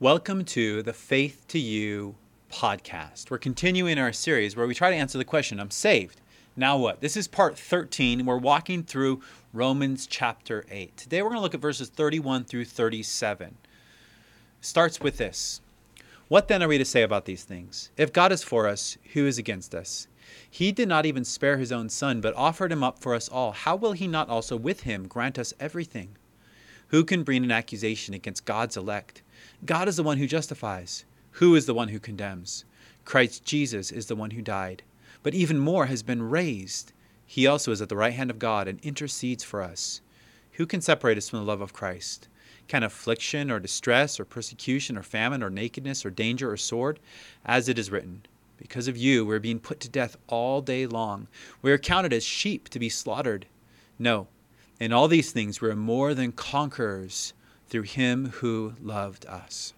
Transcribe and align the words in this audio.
Welcome 0.00 0.44
to 0.44 0.80
the 0.84 0.92
Faith 0.92 1.44
to 1.48 1.58
You 1.58 2.14
podcast. 2.52 3.32
We're 3.32 3.38
continuing 3.38 3.98
our 3.98 4.12
series 4.12 4.54
where 4.54 4.68
we 4.68 4.72
try 4.72 4.90
to 4.90 4.96
answer 4.96 5.18
the 5.18 5.24
question 5.24 5.58
I'm 5.58 5.72
saved. 5.72 6.20
Now 6.54 6.76
what? 6.78 7.00
This 7.00 7.16
is 7.16 7.26
part 7.26 7.58
13. 7.58 8.24
We're 8.24 8.38
walking 8.38 8.84
through 8.84 9.22
Romans 9.52 10.06
chapter 10.06 10.64
8. 10.70 10.96
Today 10.96 11.20
we're 11.20 11.30
going 11.30 11.38
to 11.38 11.42
look 11.42 11.56
at 11.56 11.60
verses 11.60 11.88
31 11.88 12.44
through 12.44 12.66
37. 12.66 13.56
Starts 14.60 15.00
with 15.00 15.16
this 15.16 15.62
What 16.28 16.46
then 16.46 16.62
are 16.62 16.68
we 16.68 16.78
to 16.78 16.84
say 16.84 17.02
about 17.02 17.24
these 17.24 17.42
things? 17.42 17.90
If 17.96 18.12
God 18.12 18.30
is 18.30 18.44
for 18.44 18.68
us, 18.68 18.98
who 19.14 19.26
is 19.26 19.36
against 19.36 19.74
us? 19.74 20.06
He 20.48 20.70
did 20.70 20.86
not 20.86 21.06
even 21.06 21.24
spare 21.24 21.58
his 21.58 21.72
own 21.72 21.88
son, 21.88 22.20
but 22.20 22.36
offered 22.36 22.70
him 22.70 22.84
up 22.84 23.00
for 23.00 23.16
us 23.16 23.28
all. 23.28 23.50
How 23.50 23.74
will 23.74 23.94
he 23.94 24.06
not 24.06 24.28
also 24.28 24.56
with 24.56 24.82
him 24.82 25.08
grant 25.08 25.40
us 25.40 25.54
everything? 25.58 26.10
Who 26.90 27.04
can 27.04 27.24
bring 27.24 27.42
an 27.42 27.50
accusation 27.50 28.14
against 28.14 28.44
God's 28.44 28.76
elect? 28.76 29.22
God 29.64 29.88
is 29.88 29.96
the 29.96 30.02
one 30.02 30.18
who 30.18 30.26
justifies. 30.26 31.04
Who 31.32 31.54
is 31.54 31.66
the 31.66 31.74
one 31.74 31.88
who 31.88 31.98
condemns? 31.98 32.64
Christ 33.04 33.44
Jesus 33.44 33.90
is 33.90 34.06
the 34.06 34.16
one 34.16 34.32
who 34.32 34.42
died, 34.42 34.82
but 35.22 35.34
even 35.34 35.58
more 35.58 35.86
has 35.86 36.02
been 36.02 36.28
raised. 36.28 36.92
He 37.26 37.46
also 37.46 37.72
is 37.72 37.80
at 37.80 37.88
the 37.88 37.96
right 37.96 38.12
hand 38.12 38.30
of 38.30 38.38
God 38.38 38.68
and 38.68 38.80
intercedes 38.80 39.44
for 39.44 39.62
us. 39.62 40.00
Who 40.52 40.66
can 40.66 40.80
separate 40.80 41.16
us 41.16 41.28
from 41.28 41.38
the 41.38 41.44
love 41.44 41.60
of 41.60 41.72
Christ? 41.72 42.28
Can 42.66 42.82
affliction 42.82 43.50
or 43.50 43.60
distress 43.60 44.18
or 44.18 44.24
persecution 44.24 44.98
or 44.98 45.02
famine 45.02 45.42
or 45.42 45.50
nakedness 45.50 46.04
or 46.04 46.10
danger 46.10 46.50
or 46.50 46.56
sword? 46.56 47.00
As 47.44 47.68
it 47.68 47.78
is 47.78 47.90
written, 47.90 48.22
Because 48.56 48.88
of 48.88 48.96
you 48.96 49.24
we 49.24 49.34
are 49.34 49.40
being 49.40 49.60
put 49.60 49.80
to 49.80 49.88
death 49.88 50.16
all 50.26 50.60
day 50.60 50.86
long. 50.86 51.28
We 51.62 51.72
are 51.72 51.78
counted 51.78 52.12
as 52.12 52.24
sheep 52.24 52.68
to 52.70 52.78
be 52.78 52.88
slaughtered. 52.88 53.46
No, 53.98 54.26
in 54.80 54.92
all 54.92 55.08
these 55.08 55.32
things 55.32 55.60
we 55.60 55.68
are 55.70 55.76
more 55.76 56.12
than 56.12 56.32
conquerors 56.32 57.32
through 57.68 57.82
him 57.82 58.30
who 58.36 58.74
loved 58.82 59.26
us. 59.26 59.74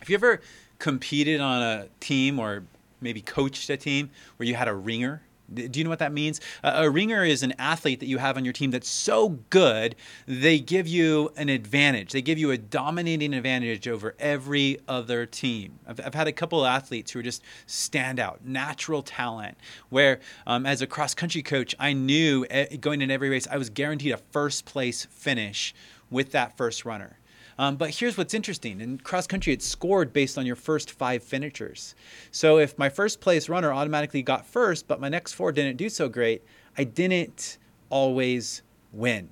Have 0.00 0.08
you 0.08 0.14
ever 0.14 0.40
competed 0.78 1.40
on 1.40 1.62
a 1.62 1.88
team 2.00 2.38
or 2.38 2.64
maybe 3.00 3.20
coached 3.20 3.68
a 3.70 3.76
team 3.76 4.10
where 4.36 4.46
you 4.46 4.54
had 4.54 4.68
a 4.68 4.74
ringer? 4.74 5.22
Do 5.52 5.78
you 5.78 5.84
know 5.84 5.90
what 5.90 6.00
that 6.00 6.12
means? 6.12 6.40
A 6.64 6.90
ringer 6.90 7.24
is 7.24 7.44
an 7.44 7.54
athlete 7.58 8.00
that 8.00 8.06
you 8.06 8.18
have 8.18 8.36
on 8.36 8.44
your 8.44 8.52
team 8.52 8.72
that's 8.72 8.88
so 8.88 9.28
good, 9.50 9.94
they 10.26 10.58
give 10.58 10.88
you 10.88 11.32
an 11.36 11.48
advantage. 11.48 12.10
They 12.10 12.22
give 12.22 12.36
you 12.36 12.50
a 12.50 12.58
dominating 12.58 13.32
advantage 13.32 13.86
over 13.86 14.16
every 14.18 14.80
other 14.88 15.24
team. 15.24 15.78
I've, 15.86 16.00
I've 16.04 16.14
had 16.14 16.26
a 16.26 16.32
couple 16.32 16.64
of 16.64 16.68
athletes 16.68 17.12
who 17.12 17.20
are 17.20 17.22
just 17.22 17.42
stand 17.66 18.18
out, 18.18 18.44
natural 18.44 19.02
talent, 19.02 19.56
where 19.88 20.18
um, 20.48 20.66
as 20.66 20.82
a 20.82 20.86
cross 20.86 21.14
country 21.14 21.42
coach, 21.42 21.76
I 21.78 21.92
knew 21.92 22.44
eh, 22.50 22.76
going 22.76 23.00
in 23.00 23.12
every 23.12 23.28
race, 23.28 23.46
I 23.48 23.56
was 23.56 23.70
guaranteed 23.70 24.12
a 24.12 24.18
first 24.32 24.64
place 24.64 25.04
finish 25.04 25.74
with 26.10 26.32
that 26.32 26.56
first 26.56 26.84
runner. 26.84 27.18
Um, 27.58 27.76
but 27.76 27.90
here's 27.90 28.18
what's 28.18 28.34
interesting 28.34 28.80
in 28.80 28.98
cross 28.98 29.26
country, 29.26 29.52
it's 29.52 29.66
scored 29.66 30.12
based 30.12 30.36
on 30.36 30.44
your 30.44 30.56
first 30.56 30.90
five 30.90 31.22
finishers. 31.22 31.94
So 32.30 32.58
if 32.58 32.76
my 32.78 32.88
first 32.88 33.20
place 33.20 33.48
runner 33.48 33.72
automatically 33.72 34.22
got 34.22 34.44
first, 34.44 34.86
but 34.86 35.00
my 35.00 35.08
next 35.08 35.32
four 35.32 35.52
didn't 35.52 35.76
do 35.76 35.88
so 35.88 36.08
great, 36.08 36.44
I 36.76 36.84
didn't 36.84 37.58
always 37.88 38.62
win. 38.92 39.30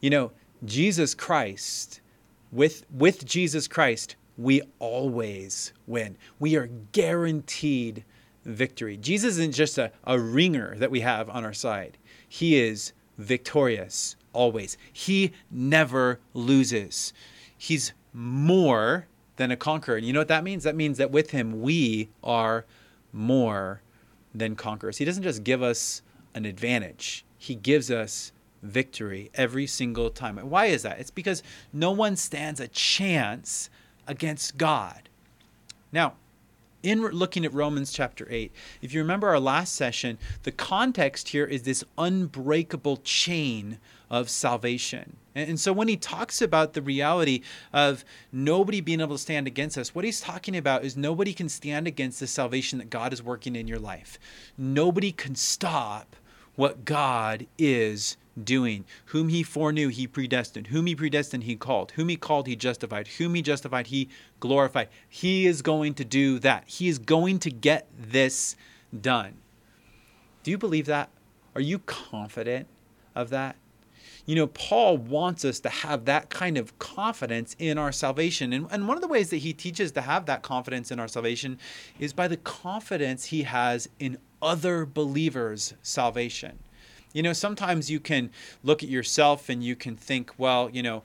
You 0.00 0.10
know, 0.10 0.32
Jesus 0.64 1.14
Christ, 1.14 2.00
with, 2.52 2.84
with 2.92 3.24
Jesus 3.24 3.66
Christ, 3.66 4.16
we 4.38 4.62
always 4.78 5.72
win. 5.86 6.16
We 6.38 6.56
are 6.56 6.68
guaranteed 6.92 8.04
victory. 8.44 8.96
Jesus 8.96 9.32
isn't 9.32 9.54
just 9.54 9.76
a, 9.76 9.92
a 10.04 10.18
ringer 10.18 10.76
that 10.76 10.90
we 10.90 11.00
have 11.00 11.28
on 11.28 11.44
our 11.44 11.52
side, 11.52 11.98
He 12.28 12.58
is 12.58 12.92
victorious 13.18 14.16
always. 14.32 14.76
He 14.92 15.32
never 15.50 16.20
loses. 16.34 17.12
He's 17.56 17.92
more 18.12 19.06
than 19.36 19.50
a 19.50 19.56
conqueror. 19.56 19.96
And 19.96 20.06
you 20.06 20.12
know 20.12 20.20
what 20.20 20.28
that 20.28 20.44
means? 20.44 20.64
That 20.64 20.76
means 20.76 20.98
that 20.98 21.10
with 21.10 21.30
him, 21.30 21.62
we 21.62 22.10
are 22.22 22.64
more 23.12 23.82
than 24.34 24.56
conquerors. 24.56 24.98
He 24.98 25.04
doesn't 25.04 25.22
just 25.22 25.44
give 25.44 25.62
us 25.62 26.02
an 26.34 26.44
advantage, 26.44 27.24
he 27.36 27.56
gives 27.56 27.90
us 27.90 28.32
victory 28.62 29.30
every 29.34 29.66
single 29.66 30.10
time. 30.10 30.38
And 30.38 30.50
why 30.50 30.66
is 30.66 30.82
that? 30.82 31.00
It's 31.00 31.10
because 31.10 31.42
no 31.72 31.90
one 31.90 32.14
stands 32.14 32.60
a 32.60 32.68
chance 32.68 33.70
against 34.06 34.56
God. 34.56 35.08
Now, 35.92 36.14
in 36.82 37.02
looking 37.02 37.44
at 37.44 37.52
Romans 37.52 37.92
chapter 37.92 38.26
8, 38.30 38.52
if 38.82 38.92
you 38.92 39.00
remember 39.00 39.28
our 39.28 39.40
last 39.40 39.74
session, 39.74 40.18
the 40.42 40.52
context 40.52 41.28
here 41.28 41.44
is 41.44 41.62
this 41.62 41.84
unbreakable 41.98 42.98
chain 42.98 43.78
of 44.08 44.28
salvation. 44.28 45.16
And, 45.34 45.60
so 45.60 45.72
when 45.72 45.86
he 45.86 45.96
talks 45.96 46.42
about 46.42 46.72
the 46.72 46.82
reality 46.82 47.42
of 47.72 48.04
nobody 48.32 48.80
being 48.80 49.00
able 49.00 49.14
to 49.14 49.22
stand 49.22 49.46
against 49.46 49.78
us, 49.78 49.94
what 49.94 50.04
he's 50.04 50.20
talking 50.20 50.56
about 50.56 50.84
is 50.84 50.96
nobody 50.96 51.32
can 51.32 51.48
stand 51.48 51.86
against 51.86 52.18
the 52.18 52.26
salvation 52.26 52.78
that 52.78 52.90
God 52.90 53.12
is 53.12 53.22
working 53.22 53.54
in 53.54 53.68
your 53.68 53.78
life. 53.78 54.18
Nobody 54.58 55.12
can 55.12 55.36
stop 55.36 56.16
what 56.56 56.84
God 56.84 57.46
is 57.58 58.16
doing. 58.44 58.84
Whom 59.06 59.28
he 59.28 59.42
foreknew, 59.42 59.88
he 59.88 60.06
predestined. 60.06 60.68
Whom 60.68 60.86
he 60.86 60.94
predestined, 60.94 61.44
he 61.44 61.56
called. 61.56 61.92
Whom 61.92 62.08
he 62.08 62.16
called, 62.16 62.46
he 62.46 62.56
justified. 62.56 63.08
Whom 63.08 63.34
he 63.34 63.42
justified, 63.42 63.88
he 63.88 64.08
glorified. 64.38 64.88
He 65.08 65.46
is 65.46 65.62
going 65.62 65.94
to 65.94 66.04
do 66.04 66.38
that. 66.40 66.64
He 66.66 66.88
is 66.88 66.98
going 66.98 67.38
to 67.40 67.50
get 67.50 67.88
this 67.98 68.56
done. 68.98 69.34
Do 70.42 70.50
you 70.50 70.58
believe 70.58 70.86
that? 70.86 71.10
Are 71.54 71.60
you 71.60 71.80
confident 71.80 72.66
of 73.14 73.30
that? 73.30 73.56
You 74.26 74.36
know, 74.36 74.46
Paul 74.46 74.96
wants 74.98 75.44
us 75.44 75.60
to 75.60 75.68
have 75.68 76.04
that 76.04 76.30
kind 76.30 76.56
of 76.56 76.78
confidence 76.78 77.56
in 77.58 77.78
our 77.78 77.90
salvation. 77.90 78.52
And, 78.52 78.68
and 78.70 78.86
one 78.86 78.96
of 78.96 79.00
the 79.00 79.08
ways 79.08 79.30
that 79.30 79.38
he 79.38 79.52
teaches 79.52 79.92
to 79.92 80.02
have 80.02 80.26
that 80.26 80.42
confidence 80.42 80.90
in 80.90 81.00
our 81.00 81.08
salvation 81.08 81.58
is 81.98 82.12
by 82.12 82.28
the 82.28 82.36
confidence 82.36 83.26
he 83.26 83.42
has 83.42 83.88
in 83.98 84.18
other 84.40 84.86
believers' 84.86 85.74
salvation. 85.82 86.58
You 87.12 87.22
know, 87.22 87.32
sometimes 87.32 87.90
you 87.90 88.00
can 88.00 88.30
look 88.62 88.82
at 88.82 88.88
yourself 88.88 89.48
and 89.48 89.62
you 89.64 89.74
can 89.74 89.96
think, 89.96 90.32
well, 90.38 90.70
you 90.70 90.82
know, 90.82 91.02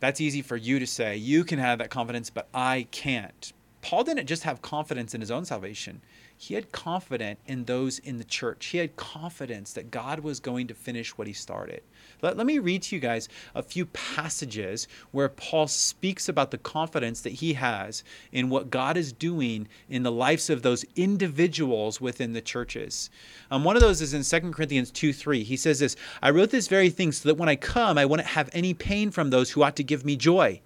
that's 0.00 0.20
easy 0.20 0.42
for 0.42 0.56
you 0.56 0.78
to 0.78 0.86
say. 0.86 1.16
You 1.16 1.44
can 1.44 1.58
have 1.58 1.78
that 1.78 1.90
confidence, 1.90 2.30
but 2.30 2.48
I 2.54 2.86
can't. 2.90 3.52
Paul 3.82 4.04
didn't 4.04 4.26
just 4.26 4.44
have 4.44 4.62
confidence 4.62 5.14
in 5.14 5.20
his 5.20 5.30
own 5.30 5.44
salvation 5.44 6.00
he 6.36 6.54
had 6.54 6.72
confidence 6.72 7.38
in 7.46 7.64
those 7.64 7.98
in 7.98 8.18
the 8.18 8.24
church. 8.24 8.66
He 8.66 8.78
had 8.78 8.96
confidence 8.96 9.72
that 9.72 9.90
God 9.90 10.20
was 10.20 10.40
going 10.40 10.66
to 10.66 10.74
finish 10.74 11.16
what 11.16 11.26
he 11.26 11.32
started. 11.32 11.82
Let, 12.22 12.36
let 12.36 12.46
me 12.46 12.58
read 12.58 12.82
to 12.82 12.96
you 12.96 13.00
guys 13.00 13.28
a 13.54 13.62
few 13.62 13.86
passages 13.86 14.88
where 15.12 15.28
Paul 15.28 15.68
speaks 15.68 16.28
about 16.28 16.50
the 16.50 16.58
confidence 16.58 17.20
that 17.22 17.34
he 17.34 17.54
has 17.54 18.02
in 18.32 18.50
what 18.50 18.70
God 18.70 18.96
is 18.96 19.12
doing 19.12 19.68
in 19.88 20.02
the 20.02 20.12
lives 20.12 20.50
of 20.50 20.62
those 20.62 20.84
individuals 20.96 22.00
within 22.00 22.32
the 22.32 22.42
churches. 22.42 23.10
Um, 23.50 23.64
one 23.64 23.76
of 23.76 23.82
those 23.82 24.00
is 24.00 24.12
in 24.12 24.22
2 24.22 24.50
Corinthians 24.50 24.90
2 24.90 25.12
3. 25.12 25.44
He 25.44 25.56
says 25.56 25.78
this 25.78 25.96
I 26.22 26.30
wrote 26.30 26.50
this 26.50 26.68
very 26.68 26.90
thing 26.90 27.12
so 27.12 27.28
that 27.28 27.36
when 27.36 27.48
I 27.48 27.56
come, 27.56 27.96
I 27.96 28.04
wouldn't 28.04 28.28
have 28.28 28.50
any 28.52 28.74
pain 28.74 29.10
from 29.10 29.30
those 29.30 29.50
who 29.50 29.62
ought 29.62 29.76
to 29.76 29.84
give 29.84 30.04
me 30.04 30.16
joy 30.16 30.60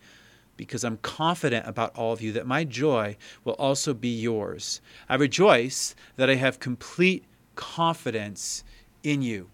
because 0.59 0.85
I'm 0.85 0.99
confident 0.99 1.67
about 1.67 1.97
all 1.97 2.13
of 2.13 2.21
you 2.21 2.33
that 2.33 2.47
my 2.47 2.65
joy 2.65 3.17
will 3.45 3.55
also 3.55 3.95
be 3.95 4.11
yours. 4.11 4.83
I 5.09 5.15
rejoice 5.15 5.95
that 6.17 6.29
I 6.29 6.35
have 6.35 6.61
complete 6.61 7.25
confidence 7.55 8.65
in 9.03 9.23
you. 9.23 9.49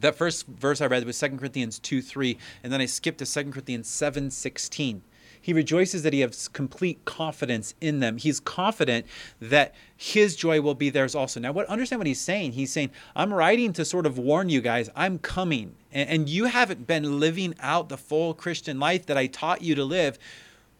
That 0.00 0.14
first 0.14 0.46
verse 0.46 0.80
I 0.80 0.86
read 0.86 1.04
was 1.04 1.18
2 1.20 1.36
Corinthians 1.36 1.78
2 1.78 2.00
3, 2.00 2.38
and 2.62 2.72
then 2.72 2.80
I 2.80 2.86
skipped 2.86 3.18
to 3.18 3.26
2 3.26 3.50
Corinthians 3.50 3.88
7 3.88 4.30
16. 4.30 5.02
He 5.44 5.52
rejoices 5.52 6.02
that 6.04 6.14
he 6.14 6.20
has 6.20 6.48
complete 6.48 7.04
confidence 7.04 7.74
in 7.78 8.00
them. 8.00 8.16
He's 8.16 8.40
confident 8.40 9.04
that 9.42 9.74
his 9.94 10.36
joy 10.36 10.62
will 10.62 10.74
be 10.74 10.88
theirs 10.88 11.14
also. 11.14 11.38
Now, 11.38 11.52
what 11.52 11.66
understand 11.66 12.00
what 12.00 12.06
he's 12.06 12.18
saying? 12.18 12.52
He's 12.52 12.72
saying, 12.72 12.92
I'm 13.14 13.30
writing 13.30 13.74
to 13.74 13.84
sort 13.84 14.06
of 14.06 14.16
warn 14.16 14.48
you 14.48 14.62
guys, 14.62 14.88
I'm 14.96 15.18
coming. 15.18 15.74
And, 15.92 16.08
and 16.08 16.28
you 16.30 16.46
haven't 16.46 16.86
been 16.86 17.20
living 17.20 17.54
out 17.60 17.90
the 17.90 17.98
full 17.98 18.32
Christian 18.32 18.80
life 18.80 19.04
that 19.04 19.18
I 19.18 19.26
taught 19.26 19.60
you 19.60 19.74
to 19.74 19.84
live, 19.84 20.18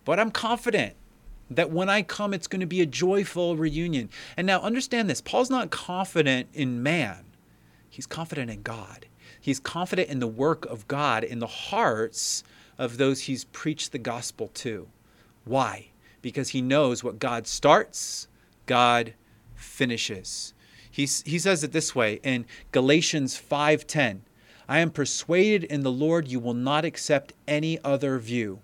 but 0.06 0.18
I'm 0.18 0.30
confident 0.30 0.94
that 1.50 1.70
when 1.70 1.90
I 1.90 2.00
come, 2.00 2.32
it's 2.32 2.46
going 2.46 2.60
to 2.60 2.66
be 2.66 2.80
a 2.80 2.86
joyful 2.86 3.58
reunion. 3.58 4.08
And 4.34 4.46
now 4.46 4.62
understand 4.62 5.10
this 5.10 5.20
Paul's 5.20 5.50
not 5.50 5.70
confident 5.72 6.48
in 6.54 6.82
man, 6.82 7.26
he's 7.90 8.06
confident 8.06 8.50
in 8.50 8.62
God. 8.62 9.04
He's 9.38 9.60
confident 9.60 10.08
in 10.08 10.20
the 10.20 10.26
work 10.26 10.64
of 10.64 10.88
God 10.88 11.22
in 11.22 11.38
the 11.38 11.46
hearts 11.46 12.44
of 12.78 12.96
those 12.96 13.22
he's 13.22 13.44
preached 13.44 13.92
the 13.92 13.98
gospel 13.98 14.48
to. 14.48 14.88
Why? 15.44 15.88
Because 16.22 16.50
he 16.50 16.62
knows 16.62 17.04
what 17.04 17.18
God 17.18 17.46
starts, 17.46 18.28
God 18.66 19.14
finishes. 19.54 20.54
He, 20.90 21.02
he 21.02 21.38
says 21.38 21.64
it 21.64 21.72
this 21.72 21.94
way 21.94 22.20
in 22.22 22.46
Galatians 22.72 23.40
5:10. 23.40 24.20
I 24.68 24.78
am 24.78 24.90
persuaded 24.90 25.64
in 25.64 25.82
the 25.82 25.92
Lord 25.92 26.28
you 26.28 26.40
will 26.40 26.54
not 26.54 26.84
accept 26.84 27.34
any 27.46 27.78
other 27.82 28.18
view 28.18 28.60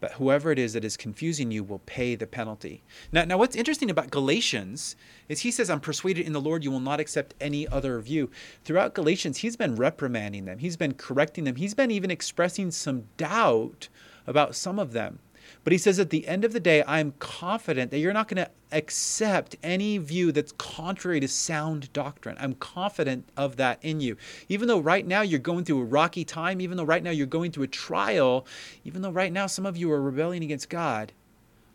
but 0.00 0.12
whoever 0.12 0.50
it 0.50 0.58
is 0.58 0.72
that 0.72 0.84
is 0.84 0.96
confusing 0.96 1.50
you 1.50 1.64
will 1.64 1.80
pay 1.80 2.14
the 2.14 2.26
penalty. 2.26 2.82
Now, 3.12 3.24
now, 3.24 3.38
what's 3.38 3.56
interesting 3.56 3.90
about 3.90 4.10
Galatians 4.10 4.96
is 5.28 5.40
he 5.40 5.50
says, 5.50 5.70
I'm 5.70 5.80
persuaded 5.80 6.26
in 6.26 6.32
the 6.32 6.40
Lord 6.40 6.64
you 6.64 6.70
will 6.70 6.80
not 6.80 7.00
accept 7.00 7.34
any 7.40 7.66
other 7.68 7.98
view. 8.00 8.30
Throughout 8.64 8.94
Galatians, 8.94 9.38
he's 9.38 9.56
been 9.56 9.76
reprimanding 9.76 10.44
them, 10.44 10.58
he's 10.58 10.76
been 10.76 10.94
correcting 10.94 11.44
them, 11.44 11.56
he's 11.56 11.74
been 11.74 11.90
even 11.90 12.10
expressing 12.10 12.70
some 12.70 13.04
doubt 13.16 13.88
about 14.26 14.54
some 14.54 14.78
of 14.78 14.92
them. 14.92 15.20
But 15.64 15.72
he 15.72 15.78
says 15.78 15.98
at 15.98 16.10
the 16.10 16.26
end 16.28 16.44
of 16.44 16.52
the 16.52 16.60
day, 16.60 16.82
I'm 16.86 17.12
confident 17.18 17.90
that 17.90 17.98
you're 17.98 18.12
not 18.12 18.28
going 18.28 18.44
to 18.44 18.50
accept 18.72 19.56
any 19.62 19.98
view 19.98 20.32
that's 20.32 20.52
contrary 20.52 21.20
to 21.20 21.28
sound 21.28 21.92
doctrine. 21.92 22.36
I'm 22.38 22.54
confident 22.54 23.28
of 23.36 23.56
that 23.56 23.78
in 23.82 24.00
you. 24.00 24.16
Even 24.48 24.68
though 24.68 24.80
right 24.80 25.06
now 25.06 25.22
you're 25.22 25.38
going 25.38 25.64
through 25.64 25.80
a 25.80 25.84
rocky 25.84 26.24
time, 26.24 26.60
even 26.60 26.76
though 26.76 26.84
right 26.84 27.02
now 27.02 27.10
you're 27.10 27.26
going 27.26 27.52
through 27.52 27.64
a 27.64 27.68
trial, 27.68 28.46
even 28.84 29.02
though 29.02 29.10
right 29.10 29.32
now 29.32 29.46
some 29.46 29.66
of 29.66 29.76
you 29.76 29.90
are 29.92 30.00
rebelling 30.00 30.42
against 30.42 30.68
God, 30.68 31.12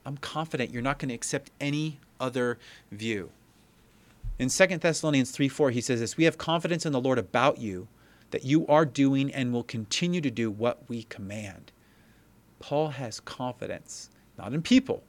I'm 0.06 0.18
confident 0.18 0.72
you're 0.72 0.82
not 0.82 1.00
going 1.00 1.10
to 1.10 1.16
accept 1.16 1.52
any 1.60 2.00
other 2.20 2.58
view. 2.92 3.32
In 4.40 4.50
2 4.50 4.66
Thessalonians 4.78 5.32
3 5.32 5.48
4, 5.48 5.72
he 5.72 5.82
says 5.82 6.00
this 6.00 6.18
We 6.18 6.24
have 6.24 6.38
confidence 6.38 6.86
in 6.86 6.94
the 6.94 7.02
Lord 7.02 7.20
about 7.20 7.60
you, 7.60 7.88
that 8.32 8.44
you 8.44 8.66
are 8.68 8.86
doing 8.86 9.32
and 9.32 9.54
will 9.54 9.64
continue 9.64 10.22
to 10.22 10.32
do 10.32 10.50
what 10.50 10.88
we 10.88 11.04
command. 11.04 11.72
Paul 12.62 12.90
has 12.90 13.20
confidence, 13.20 14.10
not 14.38 14.54
in 14.54 14.62
people, 14.62 15.04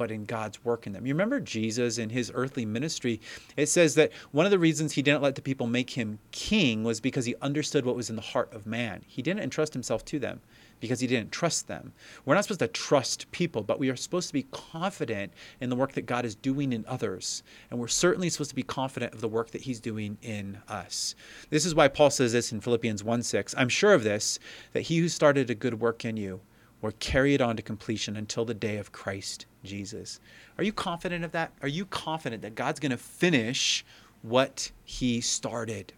but 0.00 0.10
in 0.10 0.24
God's 0.24 0.64
work 0.64 0.86
in 0.86 0.94
them. 0.94 1.06
You 1.06 1.12
remember 1.12 1.40
Jesus 1.40 1.98
in 1.98 2.08
his 2.08 2.32
earthly 2.34 2.64
ministry? 2.64 3.20
It 3.56 3.66
says 3.66 3.96
that 3.96 4.12
one 4.32 4.46
of 4.46 4.50
the 4.50 4.58
reasons 4.58 4.92
he 4.92 5.02
didn't 5.02 5.22
let 5.22 5.34
the 5.34 5.42
people 5.42 5.66
make 5.66 5.90
him 5.90 6.18
king 6.32 6.84
was 6.84 7.00
because 7.00 7.26
he 7.26 7.34
understood 7.42 7.84
what 7.84 7.96
was 7.96 8.08
in 8.08 8.16
the 8.16 8.22
heart 8.22 8.50
of 8.54 8.66
man. 8.66 9.02
He 9.06 9.20
didn't 9.20 9.42
entrust 9.42 9.74
himself 9.74 10.04
to 10.06 10.18
them 10.18 10.40
because 10.80 11.00
he 11.00 11.06
didn't 11.06 11.32
trust 11.32 11.68
them. 11.68 11.92
We're 12.24 12.34
not 12.34 12.44
supposed 12.44 12.60
to 12.60 12.68
trust 12.68 13.30
people, 13.30 13.62
but 13.62 13.78
we 13.78 13.90
are 13.90 13.96
supposed 13.96 14.28
to 14.28 14.32
be 14.32 14.46
confident 14.50 15.34
in 15.60 15.68
the 15.68 15.76
work 15.76 15.92
that 15.92 16.06
God 16.06 16.24
is 16.24 16.34
doing 16.34 16.72
in 16.72 16.86
others. 16.88 17.42
And 17.70 17.78
we're 17.78 17.88
certainly 17.88 18.30
supposed 18.30 18.50
to 18.50 18.56
be 18.56 18.62
confident 18.62 19.12
of 19.12 19.20
the 19.20 19.28
work 19.28 19.50
that 19.50 19.60
he's 19.60 19.80
doing 19.80 20.16
in 20.22 20.58
us. 20.66 21.14
This 21.50 21.66
is 21.66 21.74
why 21.74 21.88
Paul 21.88 22.08
says 22.08 22.32
this 22.32 22.52
in 22.52 22.62
Philippians 22.62 23.04
1 23.04 23.22
6. 23.22 23.54
I'm 23.58 23.68
sure 23.68 23.92
of 23.92 24.04
this, 24.04 24.38
that 24.72 24.82
he 24.82 24.98
who 24.98 25.10
started 25.10 25.50
a 25.50 25.54
good 25.54 25.78
work 25.78 26.06
in 26.06 26.16
you 26.16 26.40
or 26.82 26.92
carry 26.92 27.34
it 27.34 27.40
on 27.40 27.56
to 27.56 27.62
completion 27.62 28.16
until 28.16 28.44
the 28.44 28.54
day 28.54 28.76
of 28.78 28.92
Christ 28.92 29.46
Jesus. 29.64 30.20
Are 30.58 30.64
you 30.64 30.72
confident 30.72 31.24
of 31.24 31.32
that? 31.32 31.52
Are 31.62 31.68
you 31.68 31.84
confident 31.86 32.42
that 32.42 32.54
God's 32.54 32.80
going 32.80 32.90
to 32.90 32.96
finish 32.96 33.84
what 34.22 34.70
he 34.84 35.20
started? 35.20 35.92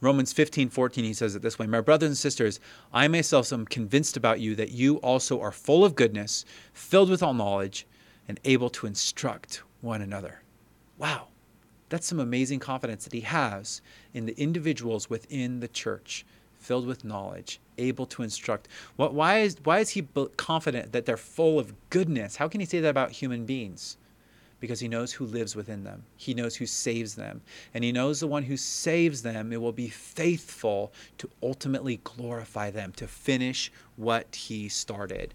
Romans 0.00 0.34
15, 0.34 0.68
14, 0.68 1.02
he 1.04 1.14
says 1.14 1.34
it 1.34 1.40
this 1.40 1.58
way 1.58 1.66
My 1.66 1.80
brothers 1.80 2.08
and 2.08 2.18
sisters, 2.18 2.60
I 2.92 3.08
myself 3.08 3.52
am 3.52 3.64
convinced 3.64 4.18
about 4.18 4.38
you 4.38 4.54
that 4.56 4.70
you 4.70 4.96
also 4.96 5.40
are 5.40 5.52
full 5.52 5.82
of 5.84 5.94
goodness, 5.94 6.44
filled 6.74 7.08
with 7.08 7.22
all 7.22 7.32
knowledge, 7.32 7.86
and 8.28 8.38
able 8.44 8.68
to 8.70 8.86
instruct 8.86 9.62
one 9.80 10.02
another. 10.02 10.42
Wow, 10.98 11.28
that's 11.88 12.06
some 12.06 12.20
amazing 12.20 12.60
confidence 12.60 13.04
that 13.04 13.14
he 13.14 13.20
has 13.20 13.80
in 14.12 14.26
the 14.26 14.38
individuals 14.38 15.08
within 15.08 15.60
the 15.60 15.68
church 15.68 16.26
filled 16.54 16.86
with 16.86 17.04
knowledge, 17.04 17.60
able 17.78 18.06
to 18.06 18.22
instruct. 18.22 18.68
What, 18.96 19.14
why, 19.14 19.40
is, 19.40 19.56
why 19.64 19.78
is 19.78 19.90
he 19.90 20.06
confident 20.36 20.92
that 20.92 21.06
they're 21.06 21.16
full 21.16 21.58
of 21.58 21.74
goodness? 21.90 22.36
How 22.36 22.48
can 22.48 22.60
he 22.60 22.66
say 22.66 22.80
that 22.80 22.88
about 22.88 23.12
human 23.12 23.44
beings? 23.44 23.96
Because 24.60 24.80
he 24.80 24.88
knows 24.88 25.12
who 25.12 25.26
lives 25.26 25.54
within 25.54 25.84
them. 25.84 26.04
He 26.16 26.32
knows 26.32 26.56
who 26.56 26.66
saves 26.66 27.14
them. 27.14 27.42
And 27.74 27.84
he 27.84 27.92
knows 27.92 28.20
the 28.20 28.26
one 28.26 28.44
who 28.44 28.56
saves 28.56 29.22
them, 29.22 29.52
it 29.52 29.60
will 29.60 29.72
be 29.72 29.88
faithful 29.88 30.92
to 31.18 31.28
ultimately 31.42 32.00
glorify 32.02 32.70
them, 32.70 32.92
to 32.92 33.06
finish 33.06 33.70
what 33.96 34.34
he 34.34 34.68
started. 34.68 35.34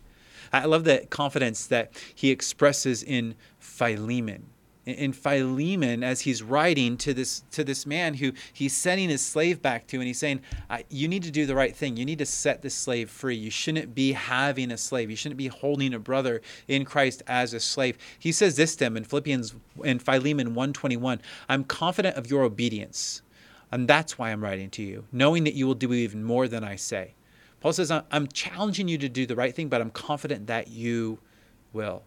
I 0.51 0.65
love 0.65 0.83
the 0.83 1.06
confidence 1.09 1.68
that 1.68 1.91
he 2.15 2.31
expresses 2.31 3.03
in 3.03 3.36
Philemon 3.59 4.47
in 4.89 5.13
Philemon 5.13 6.03
as 6.03 6.21
he's 6.21 6.41
writing 6.41 6.97
to 6.97 7.13
this 7.13 7.44
to 7.51 7.63
this 7.63 7.86
man 7.86 8.15
who 8.15 8.31
he's 8.53 8.75
sending 8.75 9.09
his 9.09 9.24
slave 9.24 9.62
back 9.62 9.88
to 9.88 9.97
and 9.97 10.07
he's 10.07 10.19
saying 10.19 10.41
you 10.89 11.07
need 11.07 11.24
to 11.24 11.31
do 11.31 11.45
the 11.45 11.56
right 11.56 11.75
thing. 11.75 11.97
You 11.97 12.06
need 12.06 12.19
to 12.19 12.25
set 12.25 12.62
this 12.62 12.75
slave 12.75 13.09
free. 13.09 13.36
You 13.36 13.51
shouldn't 13.51 13.94
be 13.94 14.13
having 14.13 14.71
a 14.71 14.77
slave. 14.77 15.09
You 15.09 15.15
shouldn't 15.15 15.38
be 15.38 15.47
holding 15.47 15.94
a 15.94 16.00
brother 16.00 16.41
in 16.68 16.86
Christ 16.86 17.24
as 17.27 17.53
a 17.53 17.59
slave. 17.59 17.97
He 18.18 18.31
says 18.31 18.56
this 18.56 18.75
to 18.77 18.86
him 18.86 18.97
in 18.97 19.03
Philippians 19.03 19.56
in 19.83 20.00
Philemon 20.00 20.56
121 20.56 21.21
I'm 21.47 21.63
confident 21.63 22.15
of 22.15 22.30
your 22.30 22.44
obedience 22.44 23.21
and 23.71 23.88
that's 23.88 24.18
why 24.18 24.31
I'm 24.31 24.44
writing 24.44 24.69
to 24.71 24.83
you 24.83 25.06
knowing 25.12 25.44
that 25.44 25.53
you 25.53 25.68
will 25.68 25.75
do 25.75 25.94
even 25.94 26.24
more 26.24 26.47
than 26.47 26.63
I 26.63 26.75
say. 26.75 27.13
Paul 27.59 27.74
says 27.74 27.91
I'm 27.91 28.27
challenging 28.27 28.88
you 28.88 28.97
to 28.97 29.09
do 29.09 29.25
the 29.25 29.36
right 29.36 29.53
thing 29.53 29.69
but 29.69 29.81
I'm 29.81 29.91
confident 29.91 30.47
that 30.47 30.69
you 30.69 31.19
will. 31.74 32.03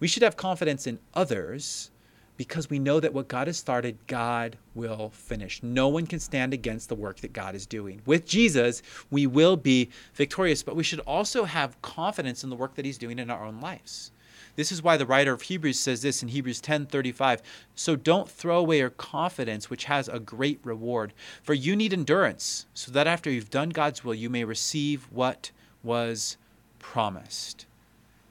We 0.00 0.08
should 0.08 0.22
have 0.22 0.36
confidence 0.36 0.86
in 0.86 0.98
others 1.14 1.90
because 2.38 2.70
we 2.70 2.78
know 2.78 3.00
that 3.00 3.12
what 3.12 3.28
God 3.28 3.48
has 3.48 3.58
started, 3.58 3.98
God 4.06 4.56
will 4.74 5.10
finish. 5.10 5.60
No 5.62 5.88
one 5.88 6.06
can 6.06 6.20
stand 6.20 6.54
against 6.54 6.88
the 6.88 6.94
work 6.94 7.18
that 7.20 7.32
God 7.32 7.54
is 7.54 7.66
doing. 7.66 8.00
With 8.06 8.24
Jesus, 8.24 8.80
we 9.10 9.26
will 9.26 9.56
be 9.56 9.90
victorious, 10.14 10.62
but 10.62 10.76
we 10.76 10.84
should 10.84 11.00
also 11.00 11.44
have 11.44 11.82
confidence 11.82 12.44
in 12.44 12.48
the 12.48 12.56
work 12.56 12.76
that 12.76 12.84
He's 12.84 12.96
doing 12.96 13.18
in 13.18 13.28
our 13.28 13.44
own 13.44 13.60
lives. 13.60 14.12
This 14.54 14.70
is 14.70 14.82
why 14.82 14.96
the 14.96 15.06
writer 15.06 15.32
of 15.32 15.42
Hebrews 15.42 15.80
says 15.80 16.02
this 16.02 16.22
in 16.22 16.28
Hebrews 16.28 16.60
10:35. 16.60 17.42
So 17.74 17.96
don't 17.96 18.30
throw 18.30 18.58
away 18.58 18.78
your 18.78 18.90
confidence, 18.90 19.68
which 19.68 19.84
has 19.84 20.08
a 20.08 20.20
great 20.20 20.60
reward, 20.62 21.12
for 21.42 21.54
you 21.54 21.74
need 21.74 21.92
endurance, 21.92 22.66
so 22.72 22.92
that 22.92 23.08
after 23.08 23.30
you've 23.30 23.50
done 23.50 23.70
God's 23.70 24.04
will, 24.04 24.14
you 24.14 24.30
may 24.30 24.44
receive 24.44 25.08
what 25.10 25.50
was 25.82 26.36
promised. 26.78 27.66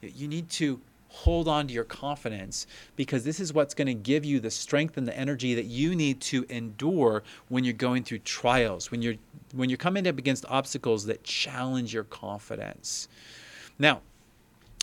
You 0.00 0.28
need 0.28 0.48
to 0.50 0.80
hold 1.08 1.48
on 1.48 1.66
to 1.66 1.74
your 1.74 1.84
confidence 1.84 2.66
because 2.94 3.24
this 3.24 3.40
is 3.40 3.52
what's 3.52 3.74
going 3.74 3.86
to 3.86 3.94
give 3.94 4.24
you 4.24 4.40
the 4.40 4.50
strength 4.50 4.96
and 4.96 5.08
the 5.08 5.16
energy 5.16 5.54
that 5.54 5.64
you 5.64 5.94
need 5.94 6.20
to 6.20 6.44
endure 6.48 7.22
when 7.48 7.64
you're 7.64 7.72
going 7.72 8.04
through 8.04 8.18
trials 8.18 8.90
when 8.90 9.02
you're 9.02 9.14
when 9.54 9.70
you're 9.70 9.78
coming 9.78 10.06
up 10.06 10.18
against 10.18 10.44
obstacles 10.48 11.06
that 11.06 11.24
challenge 11.24 11.94
your 11.94 12.04
confidence 12.04 13.08
now 13.78 14.00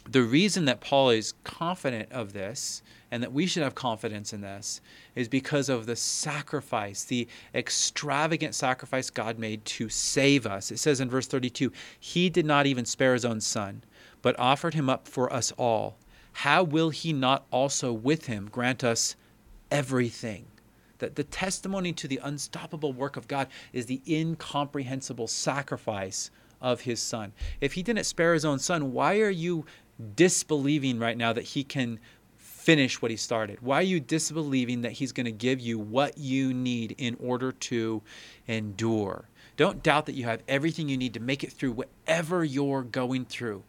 the 0.07 0.21
reason 0.21 0.65
that 0.65 0.81
Paul 0.81 1.09
is 1.09 1.33
confident 1.43 2.11
of 2.11 2.33
this 2.33 2.83
and 3.09 3.23
that 3.23 3.33
we 3.33 3.47
should 3.47 3.63
have 3.63 3.73
confidence 3.73 4.33
in 4.33 4.41
this 4.41 4.79
is 5.15 5.27
because 5.27 5.67
of 5.67 5.87
the 5.87 5.95
sacrifice, 5.95 7.03
the 7.03 7.27
extravagant 7.55 8.53
sacrifice 8.53 9.09
God 9.09 9.39
made 9.39 9.65
to 9.65 9.89
save 9.89 10.45
us. 10.45 10.69
It 10.69 10.77
says 10.77 11.01
in 11.01 11.09
verse 11.09 11.25
32 11.25 11.71
He 11.99 12.29
did 12.29 12.45
not 12.45 12.67
even 12.67 12.85
spare 12.85 13.13
His 13.13 13.25
own 13.25 13.41
Son, 13.41 13.83
but 14.21 14.37
offered 14.37 14.75
Him 14.75 14.89
up 14.89 15.07
for 15.07 15.31
us 15.33 15.51
all 15.57 15.97
how 16.39 16.63
will 16.63 16.89
he 16.89 17.13
not 17.13 17.45
also 17.49 17.93
with 17.93 18.25
him 18.25 18.49
grant 18.51 18.83
us 18.83 19.15
everything? 19.71 20.45
That 20.97 21.15
the 21.15 21.23
testimony 21.23 21.93
to 21.93 22.09
the 22.09 22.19
unstoppable 22.21 22.91
work 22.91 23.15
of 23.15 23.29
God 23.29 23.47
is 23.71 23.85
the 23.85 24.01
incomprehensible 24.05 25.27
sacrifice 25.27 26.31
of 26.59 26.81
his 26.81 27.01
son. 27.01 27.31
If 27.61 27.71
he 27.73 27.83
didn't 27.83 28.03
spare 28.03 28.33
his 28.33 28.43
own 28.43 28.59
son, 28.59 28.91
why 28.91 29.21
are 29.21 29.29
you 29.29 29.65
disbelieving 30.17 30.99
right 30.99 31.17
now 31.17 31.31
that 31.31 31.45
he 31.45 31.63
can 31.63 31.99
finish 32.37 33.01
what 33.01 33.11
he 33.11 33.17
started? 33.17 33.61
Why 33.61 33.79
are 33.79 33.83
you 33.83 34.01
disbelieving 34.01 34.81
that 34.81 34.91
he's 34.91 35.13
going 35.13 35.27
to 35.27 35.31
give 35.31 35.61
you 35.61 35.79
what 35.79 36.17
you 36.17 36.53
need 36.53 36.95
in 36.97 37.15
order 37.21 37.53
to 37.53 38.01
endure? 38.45 39.29
Don't 39.55 39.81
doubt 39.81 40.05
that 40.07 40.15
you 40.15 40.25
have 40.25 40.43
everything 40.49 40.89
you 40.89 40.97
need 40.97 41.13
to 41.13 41.21
make 41.21 41.45
it 41.45 41.53
through 41.53 41.71
whatever 41.71 42.43
you're 42.43 42.83
going 42.83 43.23
through. 43.23 43.63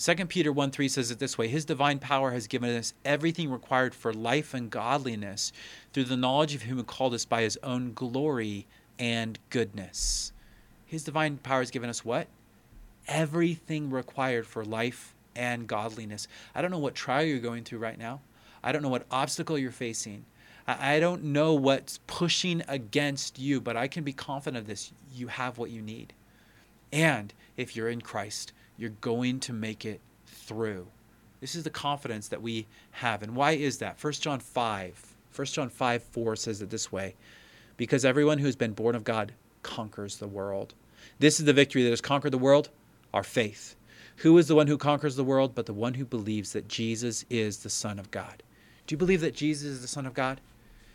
2 0.00 0.14
Peter 0.28 0.50
1 0.50 0.70
3 0.70 0.88
says 0.88 1.10
it 1.10 1.18
this 1.18 1.36
way 1.36 1.46
His 1.46 1.66
divine 1.66 1.98
power 1.98 2.30
has 2.30 2.46
given 2.46 2.74
us 2.74 2.94
everything 3.04 3.50
required 3.50 3.94
for 3.94 4.14
life 4.14 4.54
and 4.54 4.70
godliness 4.70 5.52
through 5.92 6.04
the 6.04 6.16
knowledge 6.16 6.54
of 6.54 6.62
Him 6.62 6.78
who 6.78 6.84
called 6.84 7.12
us 7.12 7.26
by 7.26 7.42
His 7.42 7.58
own 7.62 7.92
glory 7.92 8.66
and 8.98 9.38
goodness. 9.50 10.32
His 10.86 11.04
divine 11.04 11.36
power 11.36 11.58
has 11.58 11.70
given 11.70 11.90
us 11.90 12.02
what? 12.02 12.28
Everything 13.08 13.90
required 13.90 14.46
for 14.46 14.64
life 14.64 15.14
and 15.36 15.66
godliness. 15.66 16.28
I 16.54 16.62
don't 16.62 16.70
know 16.70 16.78
what 16.78 16.94
trial 16.94 17.26
you're 17.26 17.38
going 17.38 17.64
through 17.64 17.80
right 17.80 17.98
now. 17.98 18.22
I 18.64 18.72
don't 18.72 18.80
know 18.80 18.88
what 18.88 19.04
obstacle 19.10 19.58
you're 19.58 19.70
facing. 19.70 20.24
I 20.66 20.98
don't 20.98 21.24
know 21.24 21.52
what's 21.52 21.98
pushing 22.06 22.62
against 22.68 23.38
you, 23.38 23.60
but 23.60 23.76
I 23.76 23.86
can 23.86 24.02
be 24.02 24.14
confident 24.14 24.62
of 24.62 24.66
this. 24.66 24.92
You 25.14 25.26
have 25.26 25.58
what 25.58 25.70
you 25.70 25.82
need. 25.82 26.14
And 26.90 27.34
if 27.58 27.76
you're 27.76 27.90
in 27.90 28.00
Christ, 28.00 28.52
you're 28.80 28.90
going 29.02 29.38
to 29.40 29.52
make 29.52 29.84
it 29.84 30.00
through. 30.26 30.86
This 31.40 31.54
is 31.54 31.64
the 31.64 31.70
confidence 31.70 32.28
that 32.28 32.40
we 32.40 32.66
have. 32.92 33.22
And 33.22 33.36
why 33.36 33.52
is 33.52 33.78
that? 33.78 34.02
1 34.02 34.12
John 34.14 34.40
5. 34.40 35.14
1 35.36 35.46
John 35.46 35.68
5 35.68 36.02
4 36.02 36.36
says 36.36 36.62
it 36.62 36.70
this 36.70 36.90
way 36.90 37.14
Because 37.76 38.04
everyone 38.06 38.38
who 38.38 38.46
has 38.46 38.56
been 38.56 38.72
born 38.72 38.94
of 38.94 39.04
God 39.04 39.32
conquers 39.62 40.16
the 40.16 40.26
world. 40.26 40.74
This 41.18 41.38
is 41.38 41.44
the 41.44 41.52
victory 41.52 41.82
that 41.82 41.90
has 41.90 42.00
conquered 42.00 42.32
the 42.32 42.38
world 42.38 42.70
our 43.12 43.22
faith. 43.22 43.76
Who 44.16 44.38
is 44.38 44.48
the 44.48 44.54
one 44.54 44.66
who 44.66 44.78
conquers 44.78 45.16
the 45.16 45.24
world 45.24 45.54
but 45.54 45.66
the 45.66 45.74
one 45.74 45.94
who 45.94 46.04
believes 46.04 46.52
that 46.52 46.68
Jesus 46.68 47.24
is 47.28 47.58
the 47.58 47.70
Son 47.70 47.98
of 47.98 48.10
God? 48.10 48.42
Do 48.86 48.94
you 48.94 48.98
believe 48.98 49.20
that 49.20 49.34
Jesus 49.34 49.68
is 49.68 49.82
the 49.82 49.88
Son 49.88 50.06
of 50.06 50.14
God? 50.14 50.40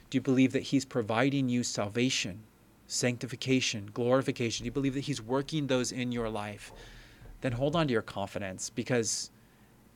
Do 0.09 0.17
you 0.17 0.21
believe 0.21 0.53
that 0.53 0.63
He's 0.63 0.85
providing 0.85 1.49
you 1.49 1.63
salvation, 1.63 2.43
sanctification, 2.87 3.89
glorification? 3.93 4.63
Do 4.63 4.67
you 4.67 4.71
believe 4.71 4.95
that 4.95 5.01
He's 5.01 5.21
working 5.21 5.67
those 5.67 5.91
in 5.91 6.11
your 6.11 6.29
life? 6.29 6.71
Then 7.45 7.51
hold 7.51 7.75
on 7.75 7.87
to 7.87 7.93
your 7.93 8.01
confidence 8.01 8.71
because 8.71 9.29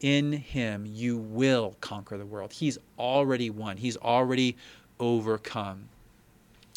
in 0.02 0.32
him 0.32 0.86
you 0.86 1.18
will 1.18 1.76
conquer 1.82 2.16
the 2.16 2.26
world. 2.26 2.54
He's 2.54 2.78
already 3.00 3.50
won, 3.50 3.78
he's 3.78 3.98
already 3.98 4.56
overcome. 5.00 5.90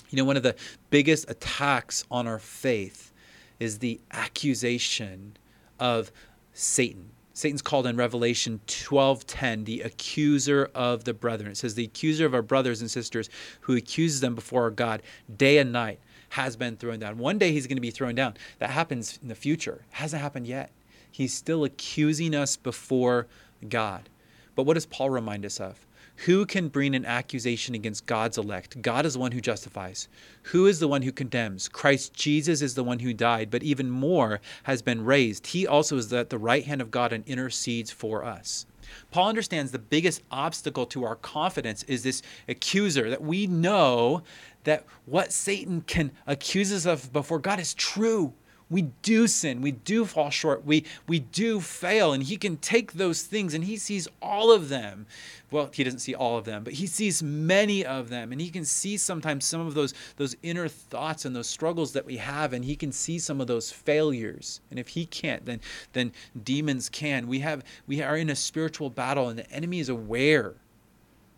You 0.09 0.17
know, 0.17 0.25
one 0.25 0.38
of 0.38 0.43
the 0.43 0.57
biggest 0.88 1.31
attacks 1.31 2.05
on 2.11 2.26
our 2.26 2.38
faith 2.38 3.12
is 3.61 3.79
the 3.79 4.00
accusation 4.12 5.37
of 5.79 6.11
Satan. 6.55 7.11
Satan's 7.35 7.62
called 7.62 7.87
in 7.87 7.97
Revelation 7.97 8.61
12:10 8.67 9.64
the 9.64 9.83
accuser 9.83 10.71
of 10.75 11.05
the 11.05 11.12
brethren. 11.14 11.52
It 11.52 11.57
says 11.57 11.75
the 11.75 11.85
accuser 11.85 12.25
of 12.25 12.35
our 12.35 12.43
brothers 12.43 12.81
and 12.81 12.91
sisters 12.91 13.29
who 13.61 13.76
accuses 13.76 14.21
them 14.21 14.35
before 14.35 14.62
our 14.62 14.71
God 14.71 15.02
day 15.37 15.59
and 15.59 15.71
night 15.71 16.00
has 16.33 16.57
been 16.57 16.79
thrown 16.79 16.99
down. 16.99 17.19
One 17.19 17.37
day 17.37 17.53
he's 17.53 17.67
going 17.67 17.77
to 17.77 17.83
be 17.83 17.91
thrown 17.91 18.15
down. 18.15 18.35
That 18.59 18.71
happens 18.71 19.19
in 19.21 19.29
the 19.29 19.35
future. 19.35 19.85
It 19.91 19.97
hasn't 19.97 20.23
happened 20.23 20.47
yet. 20.47 20.71
He's 21.11 21.35
still 21.35 21.62
accusing 21.65 22.35
us 22.35 22.57
before 22.57 23.27
God. 23.69 24.09
But 24.55 24.62
what 24.62 24.75
does 24.75 24.87
Paul 24.87 25.11
remind 25.11 25.45
us 25.45 25.61
of? 25.61 25.87
Who 26.25 26.47
can 26.47 26.69
bring 26.69 26.95
an 26.95 27.05
accusation 27.05 27.75
against 27.75 28.07
God's 28.07 28.39
elect? 28.39 28.81
God 28.81 29.05
is 29.05 29.12
the 29.12 29.19
one 29.19 29.33
who 29.33 29.43
justifies. 29.43 30.09
Who 30.45 30.67
is 30.67 30.79
the 30.79 30.89
one 30.89 31.03
who 31.03 31.12
condemns? 31.12 31.69
Christ 31.69 32.15
Jesus 32.15 32.62
is 32.62 32.75
the 32.75 32.85
one 32.85 33.01
who 33.01 33.12
died, 33.12 33.51
but 33.51 33.62
even 33.62 33.91
more 33.91 34.41
has 34.62 34.81
been 34.81 35.05
raised. 35.05 35.49
He 35.49 35.67
also 35.67 35.99
is 35.99 36.11
at 36.15 36.31
the 36.31 36.39
right 36.39 36.65
hand 36.65 36.81
of 36.81 36.91
God 36.91 37.12
and 37.12 37.27
intercedes 37.27 37.91
for 37.91 38.25
us. 38.25 38.65
Paul 39.11 39.29
understands 39.29 39.73
the 39.73 39.79
biggest 39.79 40.23
obstacle 40.31 40.87
to 40.87 41.05
our 41.05 41.17
confidence 41.17 41.83
is 41.85 42.03
this 42.03 42.23
accuser 42.49 43.11
that 43.11 43.23
we 43.23 43.47
know 43.47 44.23
that 44.64 44.85
what 45.07 45.33
Satan 45.33 45.83
can 45.83 46.12
accuse 46.26 46.73
us 46.73 46.87
of 46.87 47.12
before 47.12 47.38
God 47.38 47.61
is 47.61 47.75
true. 47.75 48.33
We 48.73 48.83
do 49.02 49.26
sin. 49.26 49.61
We 49.61 49.73
do 49.73 50.07
fall 50.07 50.31
short. 50.31 50.64
We 50.64 50.87
we 51.07 51.19
do 51.19 51.61
fail 51.61 52.14
and 52.14 52.23
he 52.23 52.38
can 52.38 52.57
take 52.57 52.95
those 52.95 53.21
things 53.23 53.52
and 53.52 53.64
he 53.64 53.76
sees 53.76 54.09
all 54.23 54.50
of 54.50 54.71
them. 54.71 55.07
Well 55.50 55.69
he 55.71 55.85
doesn't 55.85 55.99
see 55.99 56.14
all 56.14 56.38
of 56.38 56.47
them 56.47 56.64
but 56.64 56.73
he 56.73 56.87
sees 56.87 57.23
many 57.23 57.85
of 57.85 58.09
them 58.09 58.33
and 58.33 58.40
he 58.40 58.49
can 58.49 58.64
see 58.64 58.97
sometimes 58.97 59.45
some 59.45 59.61
of 59.61 59.75
those 59.75 59.92
those 60.16 60.37
inner 60.42 60.69
thoughts 60.69 61.26
and 61.26 61.37
those 61.37 61.49
struggles 61.49 61.92
that 61.92 62.07
we 62.07 62.16
have 62.16 62.54
and 62.54 62.64
he 62.64 62.75
can 62.75 62.92
see 62.92 63.19
some 63.19 63.42
of 63.42 63.47
those 63.47 63.71
failures. 63.71 64.62
And 64.71 64.78
if 64.78 64.88
he 64.88 65.04
can't 65.04 65.45
then 65.45 65.61
then 65.92 66.12
demons 66.42 66.88
can. 66.88 67.26
We 67.26 67.40
have 67.40 67.62
we 67.87 68.00
are 68.00 68.16
in 68.16 68.31
a 68.31 68.37
spiritual 68.37 68.88
battle 68.88 69.28
and 69.28 69.38
the 69.38 69.50
enemy 69.50 69.81
is 69.81 69.90
aware 69.90 70.54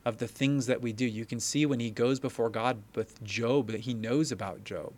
of 0.04 0.18
the 0.18 0.28
things 0.28 0.66
that 0.66 0.80
we 0.80 0.92
do 0.92 1.04
you 1.04 1.24
can 1.24 1.40
see 1.40 1.66
when 1.66 1.80
he 1.80 1.90
goes 1.90 2.20
before 2.20 2.50
god 2.50 2.82
with 2.94 3.22
Job 3.24 3.68
that 3.68 3.80
he 3.80 3.94
knows 3.94 4.30
about 4.30 4.64
Job 4.64 4.92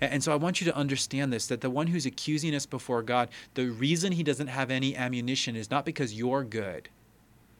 and 0.00 0.22
so 0.22 0.32
I 0.32 0.36
want 0.36 0.60
you 0.60 0.64
to 0.66 0.76
understand 0.76 1.32
this 1.32 1.46
that 1.46 1.60
the 1.60 1.70
one 1.70 1.86
who's 1.86 2.06
accusing 2.06 2.54
us 2.54 2.66
before 2.66 3.02
God, 3.02 3.28
the 3.54 3.68
reason 3.68 4.12
he 4.12 4.22
doesn't 4.22 4.48
have 4.48 4.70
any 4.70 4.96
ammunition 4.96 5.56
is 5.56 5.70
not 5.70 5.84
because 5.84 6.14
you're 6.14 6.44
good, 6.44 6.88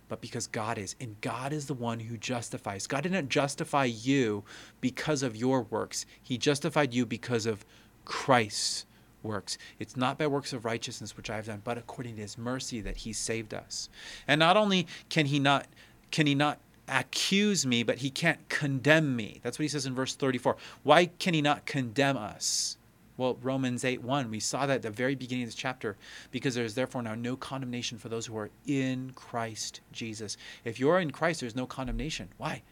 but 0.08 0.20
because 0.20 0.46
God 0.46 0.78
is. 0.78 0.96
And 1.00 1.20
God 1.20 1.52
is 1.52 1.66
the 1.66 1.74
one 1.74 2.00
who 2.00 2.16
justifies. 2.16 2.86
God 2.86 3.02
didn't 3.02 3.28
justify 3.28 3.84
you 3.84 4.44
because 4.80 5.22
of 5.22 5.36
your 5.36 5.62
works, 5.62 6.06
He 6.22 6.38
justified 6.38 6.94
you 6.94 7.06
because 7.06 7.46
of 7.46 7.64
Christ's 8.04 8.86
works. 9.22 9.56
It's 9.78 9.96
not 9.96 10.18
by 10.18 10.26
works 10.26 10.52
of 10.52 10.66
righteousness 10.66 11.16
which 11.16 11.30
I 11.30 11.36
have 11.36 11.46
done, 11.46 11.62
but 11.64 11.78
according 11.78 12.16
to 12.16 12.22
His 12.22 12.36
mercy 12.36 12.80
that 12.82 12.98
He 12.98 13.12
saved 13.12 13.54
us. 13.54 13.88
And 14.28 14.38
not 14.38 14.56
only 14.56 14.86
can 15.08 15.26
He 15.26 15.38
not 15.38 15.66
can 16.14 16.28
he 16.28 16.34
not 16.36 16.60
accuse 16.88 17.64
me, 17.66 17.82
but 17.82 17.98
he 17.98 18.10
can't 18.10 18.48
condemn 18.48 19.16
me. 19.16 19.40
That's 19.42 19.58
what 19.58 19.64
he 19.64 19.68
says 19.68 19.86
in 19.86 19.94
verse 19.94 20.14
34. 20.14 20.56
Why 20.82 21.06
can 21.06 21.34
he 21.34 21.42
not 21.42 21.66
condemn 21.66 22.16
us? 22.16 22.76
Well, 23.16 23.38
Romans 23.42 23.84
8 23.84 24.02
1, 24.02 24.30
we 24.30 24.40
saw 24.40 24.66
that 24.66 24.76
at 24.76 24.82
the 24.82 24.90
very 24.90 25.14
beginning 25.14 25.44
of 25.44 25.48
this 25.48 25.54
chapter, 25.54 25.96
because 26.32 26.54
there 26.54 26.64
is 26.64 26.74
therefore 26.74 27.02
now 27.02 27.14
no 27.14 27.36
condemnation 27.36 27.96
for 27.96 28.08
those 28.08 28.26
who 28.26 28.36
are 28.36 28.50
in 28.66 29.12
Christ 29.14 29.80
Jesus. 29.92 30.36
If 30.64 30.80
you're 30.80 30.98
in 30.98 31.12
Christ, 31.12 31.40
there's 31.40 31.54
no 31.54 31.66
condemnation. 31.66 32.28
Why? 32.38 32.62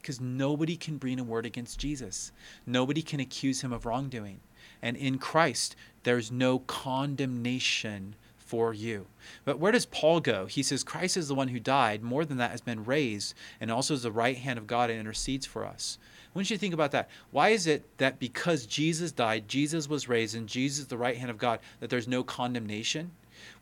Because 0.00 0.20
nobody 0.20 0.76
can 0.76 0.96
bring 0.96 1.20
a 1.20 1.24
word 1.24 1.46
against 1.46 1.78
Jesus, 1.78 2.32
nobody 2.66 3.02
can 3.02 3.20
accuse 3.20 3.60
him 3.60 3.72
of 3.72 3.86
wrongdoing. 3.86 4.40
And 4.80 4.96
in 4.96 5.18
Christ, 5.18 5.76
there's 6.02 6.32
no 6.32 6.58
condemnation 6.60 8.16
for 8.52 8.74
you. 8.74 9.06
But 9.46 9.58
where 9.58 9.72
does 9.72 9.86
Paul 9.86 10.20
go? 10.20 10.44
He 10.44 10.62
says 10.62 10.84
Christ 10.84 11.16
is 11.16 11.26
the 11.26 11.34
one 11.34 11.48
who 11.48 11.58
died, 11.58 12.02
more 12.02 12.26
than 12.26 12.36
that 12.36 12.50
has 12.50 12.60
been 12.60 12.84
raised, 12.84 13.32
and 13.62 13.70
also 13.70 13.94
is 13.94 14.02
the 14.02 14.12
right 14.12 14.36
hand 14.36 14.58
of 14.58 14.66
God 14.66 14.90
and 14.90 15.00
intercedes 15.00 15.46
for 15.46 15.64
us. 15.64 15.96
Wouldn't 16.34 16.50
you 16.50 16.58
think 16.58 16.74
about 16.74 16.90
that? 16.90 17.08
Why 17.30 17.48
is 17.48 17.66
it 17.66 17.82
that 17.96 18.18
because 18.18 18.66
Jesus 18.66 19.10
died, 19.10 19.48
Jesus 19.48 19.88
was 19.88 20.06
raised, 20.06 20.34
and 20.34 20.46
Jesus 20.46 20.84
the 20.84 20.98
right 20.98 21.16
hand 21.16 21.30
of 21.30 21.38
God, 21.38 21.60
that 21.80 21.88
there's 21.88 22.06
no 22.06 22.22
condemnation? 22.22 23.12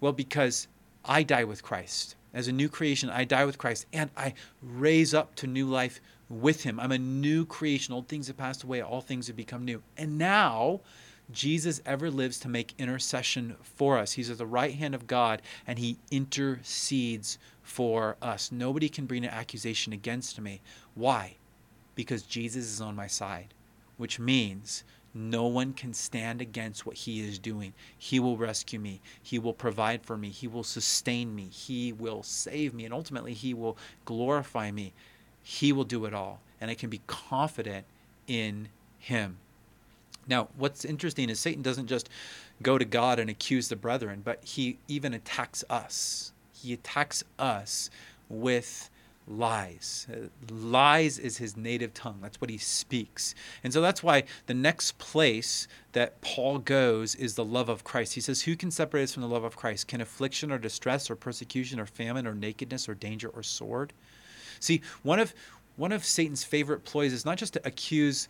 Well, 0.01 0.13
because 0.13 0.67
I 1.05 1.23
die 1.23 1.45
with 1.45 1.63
Christ. 1.63 2.17
As 2.35 2.49
a 2.49 2.53
new 2.53 2.69
creation, 2.69 3.11
I 3.11 3.23
die 3.23 3.45
with 3.45 3.59
Christ, 3.59 3.87
and 3.93 4.11
I 4.17 4.35
raise 4.61 5.15
up 5.15 5.37
to 5.37 5.47
new 5.47 5.69
life 5.69 6.01
with 6.29 6.65
him. 6.65 6.81
I'm 6.81 6.91
a 6.91 6.99
new 6.99 7.47
creation. 7.47 7.95
Old 7.95 8.09
things 8.09 8.27
have 8.27 8.37
passed 8.37 8.65
away, 8.65 8.83
all 8.83 9.03
things 9.03 9.29
have 9.29 9.37
become 9.37 9.65
new. 9.65 9.85
And 9.97 10.19
now, 10.19 10.81
Jesus 11.33 11.81
ever 11.85 12.11
lives 12.11 12.39
to 12.41 12.49
make 12.49 12.75
intercession 12.79 13.57
for 13.63 13.99
us. 13.99 14.13
He's 14.13 14.31
at 14.31 14.39
the 14.39 14.47
right 14.47 14.75
hand 14.75 14.95
of 14.95 15.07
God 15.07 15.43
and 15.67 15.79
he 15.79 15.99
intercedes 16.11 17.39
for 17.63 18.17
us. 18.21 18.51
Nobody 18.51 18.89
can 18.89 19.07
bring 19.07 19.25
an 19.25 19.31
accusation 19.31 19.93
against 19.93 20.41
me. 20.41 20.61
Why? 20.95 21.37
Because 21.95 22.23
Jesus 22.23 22.65
is 22.67 22.81
on 22.81 22.97
my 22.97 23.07
side, 23.07 23.55
which 23.97 24.19
means 24.19 24.85
no 25.13 25.47
one 25.47 25.73
can 25.73 25.93
stand 25.93 26.41
against 26.41 26.87
what 26.87 26.97
he 26.97 27.21
is 27.21 27.39
doing. 27.39 27.73
He 27.99 28.21
will 28.21 28.37
rescue 28.37 28.79
me. 28.79 29.01
He 29.23 29.39
will 29.39 29.53
provide 29.53 30.03
for 30.05 30.17
me. 30.17 30.29
He 30.29 30.47
will 30.47 30.63
sustain 30.63 31.35
me. 31.35 31.49
He 31.51 31.93
will 31.93 32.23
save 32.23 32.75
me. 32.75 32.85
And 32.85 32.95
ultimately, 32.95 33.35
he 33.35 33.53
will 33.53 33.77
glorify 34.05 34.71
me. 34.71 34.93
He 35.43 35.73
will 35.73 35.85
do 35.85 36.05
it 36.05 36.15
all. 36.15 36.41
And 36.61 36.71
I 36.71 36.75
can 36.75 36.91
be 36.91 37.01
confident 37.07 37.87
in 38.29 38.69
him. 38.99 39.39
Now, 40.27 40.49
what's 40.57 40.85
interesting 40.85 41.31
is 41.31 41.41
Satan 41.41 41.63
doesn't 41.63 41.87
just 41.87 42.09
go 42.63 42.79
to 42.79 42.85
God 42.85 43.19
and 43.19 43.31
accuse 43.31 43.69
the 43.69 43.77
brethren, 43.77 44.23
but 44.25 44.45
he 44.45 44.79
even 44.89 45.15
attacks 45.15 45.65
us. 45.71 46.33
He 46.53 46.73
attacks 46.73 47.25
us 47.39 47.91
with 48.29 48.91
lies. 49.27 50.07
Uh, 50.13 50.27
lies 50.53 51.19
is 51.19 51.39
his 51.39 51.57
native 51.57 51.95
tongue. 51.95 52.19
That's 52.21 52.41
what 52.41 52.51
he 52.51 52.59
speaks. 52.59 53.35
And 53.63 53.73
so 53.73 53.81
that's 53.81 54.03
why 54.03 54.25
the 54.47 54.55
next 54.55 54.99
place 54.99 55.69
that 55.93 56.21
Paul 56.21 56.59
goes 56.59 57.15
is 57.15 57.35
the 57.35 57.45
love 57.45 57.69
of 57.69 57.85
Christ. 57.85 58.15
He 58.15 58.21
says, 58.21 58.43
Who 58.43 58.57
can 58.57 58.71
separate 58.71 59.05
us 59.05 59.15
from 59.15 59.23
the 59.23 59.29
love 59.29 59.45
of 59.45 59.57
Christ? 59.57 59.89
Can 59.89 60.01
affliction 60.01 60.51
or 60.51 60.59
distress 60.59 61.11
or 61.11 61.17
persecution 61.17 61.79
or 61.79 61.87
famine 61.87 62.27
or 62.27 62.35
nakedness 62.35 62.89
or 62.89 62.95
danger 62.95 63.29
or 63.29 63.43
sword? 63.43 63.93
See, 64.59 64.83
one 65.03 65.21
of 65.21 65.33
one 65.77 65.93
of 65.93 66.05
Satan's 66.05 66.45
favorite 66.45 66.85
ploys 66.85 67.13
is 67.13 67.25
not 67.25 67.39
just 67.39 67.55
to 67.55 67.67
accuse 67.67 68.29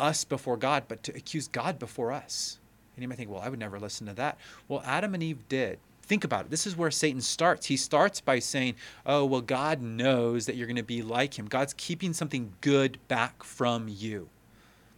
us 0.00 0.24
before 0.24 0.56
God, 0.56 0.84
but 0.88 1.02
to 1.04 1.16
accuse 1.16 1.48
God 1.48 1.78
before 1.78 2.12
us. 2.12 2.58
And 2.96 3.02
you 3.02 3.08
might 3.08 3.16
think, 3.16 3.30
well, 3.30 3.40
I 3.40 3.48
would 3.48 3.58
never 3.58 3.78
listen 3.78 4.06
to 4.06 4.14
that. 4.14 4.38
Well, 4.68 4.82
Adam 4.84 5.14
and 5.14 5.22
Eve 5.22 5.48
did. 5.48 5.78
Think 6.02 6.24
about 6.24 6.46
it. 6.46 6.50
This 6.50 6.66
is 6.66 6.76
where 6.76 6.90
Satan 6.90 7.20
starts. 7.20 7.66
He 7.66 7.76
starts 7.76 8.20
by 8.20 8.40
saying, 8.40 8.74
oh, 9.06 9.24
well, 9.24 9.40
God 9.40 9.80
knows 9.80 10.46
that 10.46 10.56
you're 10.56 10.66
going 10.66 10.76
to 10.76 10.82
be 10.82 11.02
like 11.02 11.38
him. 11.38 11.46
God's 11.46 11.72
keeping 11.76 12.12
something 12.12 12.52
good 12.60 12.98
back 13.06 13.44
from 13.44 13.86
you. 13.88 14.28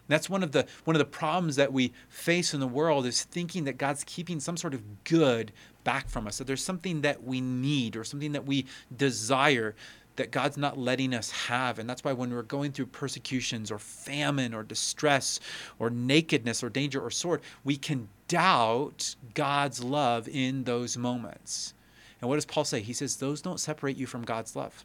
That's 0.08 0.28
one 0.28 0.42
of 0.42 0.52
the 0.52 0.66
one 0.84 0.96
of 0.96 0.98
the 0.98 1.06
problems 1.06 1.56
that 1.56 1.72
we 1.72 1.92
face 2.08 2.54
in 2.54 2.60
the 2.60 2.66
world 2.66 3.06
is 3.06 3.24
thinking 3.24 3.64
that 3.64 3.78
God's 3.78 4.04
keeping 4.04 4.40
some 4.40 4.56
sort 4.56 4.74
of 4.74 5.04
good 5.04 5.52
back 5.84 6.08
from 6.08 6.26
us. 6.26 6.38
That 6.38 6.46
there's 6.46 6.64
something 6.64 7.02
that 7.02 7.22
we 7.22 7.40
need 7.40 7.96
or 7.96 8.04
something 8.04 8.32
that 8.32 8.44
we 8.44 8.66
desire 8.94 9.74
that 10.16 10.30
God's 10.30 10.56
not 10.56 10.78
letting 10.78 11.14
us 11.14 11.30
have. 11.30 11.78
And 11.78 11.88
that's 11.88 12.04
why 12.04 12.12
when 12.12 12.32
we're 12.32 12.42
going 12.42 12.72
through 12.72 12.86
persecutions 12.86 13.70
or 13.70 13.78
famine 13.78 14.54
or 14.54 14.62
distress 14.62 15.40
or 15.78 15.90
nakedness 15.90 16.62
or 16.62 16.68
danger 16.68 17.00
or 17.00 17.10
sword, 17.10 17.40
we 17.64 17.76
can 17.76 18.08
doubt 18.28 19.16
God's 19.34 19.82
love 19.82 20.28
in 20.28 20.64
those 20.64 20.96
moments. 20.96 21.74
And 22.20 22.28
what 22.28 22.36
does 22.36 22.46
Paul 22.46 22.64
say? 22.64 22.80
He 22.80 22.92
says, 22.92 23.16
Those 23.16 23.42
don't 23.42 23.60
separate 23.60 23.96
you 23.96 24.06
from 24.06 24.22
God's 24.22 24.54
love. 24.54 24.84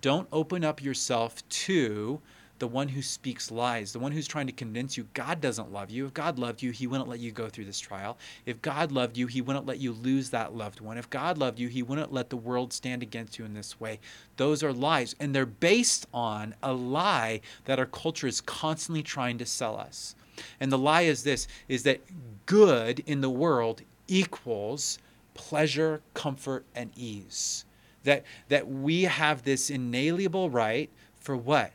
Don't 0.00 0.28
open 0.30 0.64
up 0.64 0.82
yourself 0.82 1.46
to 1.48 2.20
the 2.60 2.68
one 2.68 2.88
who 2.88 3.00
speaks 3.00 3.50
lies, 3.50 3.92
the 3.92 3.98
one 3.98 4.12
who's 4.12 4.28
trying 4.28 4.46
to 4.46 4.52
convince 4.52 4.96
you 4.96 5.08
God 5.14 5.40
doesn't 5.40 5.72
love 5.72 5.90
you. 5.90 6.06
If 6.06 6.14
God 6.14 6.38
loved 6.38 6.62
you, 6.62 6.70
He 6.70 6.86
wouldn't 6.86 7.08
let 7.08 7.18
you 7.18 7.32
go 7.32 7.48
through 7.48 7.64
this 7.64 7.80
trial. 7.80 8.18
If 8.44 8.60
God 8.60 8.92
loved 8.92 9.16
you, 9.16 9.26
He 9.26 9.40
wouldn't 9.40 9.66
let 9.66 9.78
you 9.78 9.92
lose 9.92 10.30
that 10.30 10.54
loved 10.54 10.80
one. 10.80 10.98
If 10.98 11.08
God 11.08 11.38
loved 11.38 11.58
you, 11.58 11.68
He 11.68 11.82
wouldn't 11.82 12.12
let 12.12 12.28
the 12.28 12.36
world 12.36 12.72
stand 12.72 13.02
against 13.02 13.38
you 13.38 13.46
in 13.46 13.54
this 13.54 13.80
way. 13.80 13.98
Those 14.36 14.62
are 14.62 14.74
lies, 14.74 15.16
and 15.18 15.34
they're 15.34 15.46
based 15.46 16.06
on 16.12 16.54
a 16.62 16.72
lie 16.72 17.40
that 17.64 17.78
our 17.78 17.86
culture 17.86 18.26
is 18.26 18.42
constantly 18.42 19.02
trying 19.02 19.38
to 19.38 19.46
sell 19.46 19.76
us. 19.76 20.14
And 20.60 20.70
the 20.70 20.78
lie 20.78 21.02
is 21.02 21.24
this 21.24 21.48
is 21.66 21.82
that 21.84 22.00
good 22.44 23.02
in 23.06 23.22
the 23.22 23.30
world 23.30 23.82
equals 24.06 24.98
pleasure, 25.32 26.02
comfort, 26.12 26.66
and 26.74 26.90
ease. 26.94 27.64
That 28.04 28.24
that 28.48 28.68
we 28.68 29.04
have 29.04 29.44
this 29.44 29.70
inalienable 29.70 30.50
right 30.50 30.90
for 31.20 31.36
what? 31.36 31.72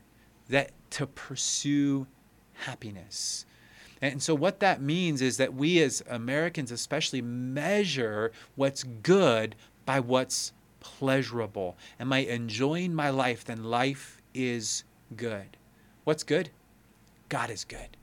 That 0.50 0.72
to 0.92 1.08
pursue 1.08 2.08
happiness. 2.54 3.46
And 4.02 4.22
so, 4.22 4.36
what 4.36 4.60
that 4.60 4.82
means 4.82 5.22
is 5.22 5.38
that 5.38 5.54
we 5.54 5.82
as 5.82 6.04
Americans, 6.10 6.72
especially, 6.72 7.22
measure 7.22 8.32
what's 8.56 8.84
good 8.84 9.56
by 9.86 10.00
what's 10.00 10.52
pleasurable. 10.80 11.78
Am 12.00 12.14
I 12.14 12.20
enjoying 12.20 12.94
my 12.94 13.10
life? 13.10 13.46
Then 13.46 13.64
life 13.64 14.22
is 14.34 14.84
good. 15.16 15.58
What's 16.04 16.24
good? 16.24 16.50
God 17.30 17.50
is 17.50 17.64
good. 17.64 17.98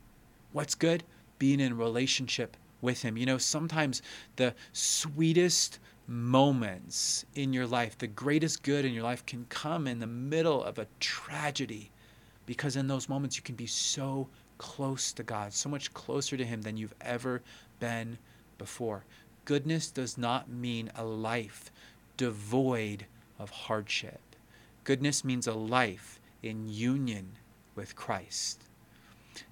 What's 0.53 0.75
good? 0.75 1.05
Being 1.39 1.61
in 1.61 1.77
relationship 1.77 2.57
with 2.81 3.03
Him. 3.03 3.17
You 3.17 3.27
know, 3.27 3.39
sometimes 3.39 4.03
the 4.37 4.55
sweetest 4.73 5.79
moments 6.07 7.25
in 7.35 7.53
your 7.53 7.67
life, 7.67 7.97
the 7.97 8.09
greatest 8.09 8.63
good 8.63 8.85
in 8.85 8.93
your 8.93 9.05
life, 9.05 9.25
can 9.25 9.47
come 9.49 9.87
in 9.87 10.01
the 10.01 10.07
middle 10.07 10.65
of 10.65 10.79
a 10.79 10.89
tragedy 10.99 11.93
because 12.47 12.77
in 12.77 12.89
those 12.89 13.09
moments 13.09 13.37
you 13.37 13.43
can 13.43 13.55
be 13.55 13.67
so 13.67 14.29
close 14.59 15.13
to 15.13 15.23
God, 15.23 15.53
so 15.53 15.69
much 15.69 15.93
closer 15.95 16.37
to 16.37 16.45
Him 16.45 16.63
than 16.63 16.77
you've 16.77 16.95
ever 17.01 17.43
been 17.81 18.19
before. 18.59 19.05
Goodness 19.45 19.91
does 19.91 20.17
not 20.17 20.49
mean 20.49 20.91
a 20.95 21.05
life 21.05 21.73
devoid 22.17 23.07
of 23.39 23.51
hardship. 23.51 24.21
Goodness 24.85 25.25
means 25.25 25.47
a 25.47 25.55
life 25.55 26.21
in 26.43 26.69
union 26.69 27.33
with 27.75 27.97
Christ. 27.97 28.63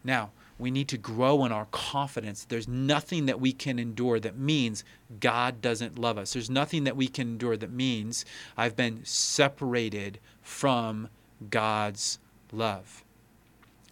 Now, 0.05 0.31
we 0.59 0.71
need 0.71 0.89
to 0.89 0.99
grow 0.99 1.45
in 1.45 1.53
our 1.53 1.67
confidence. 1.71 2.45
There's 2.45 2.69
nothing 2.69 3.27
that 3.27 3.41
we 3.41 3.53
can 3.53 3.79
endure 3.79 4.21
that 4.21 4.37
means 4.37 4.85
God 5.19 5.63
doesn't 5.63 5.99
love 5.99 6.19
us. 6.19 6.35
There's 6.35 6.51
nothing 6.51 6.85
that 6.85 6.97
we 6.97 7.09
can 7.09 7.29
endure 7.29 7.57
that 7.57 7.73
means 7.73 8.27
I've 8.57 8.77
been 8.77 9.01
separated 9.05 10.21
from 10.43 11.09
God's 11.49 12.19
love. 12.53 13.05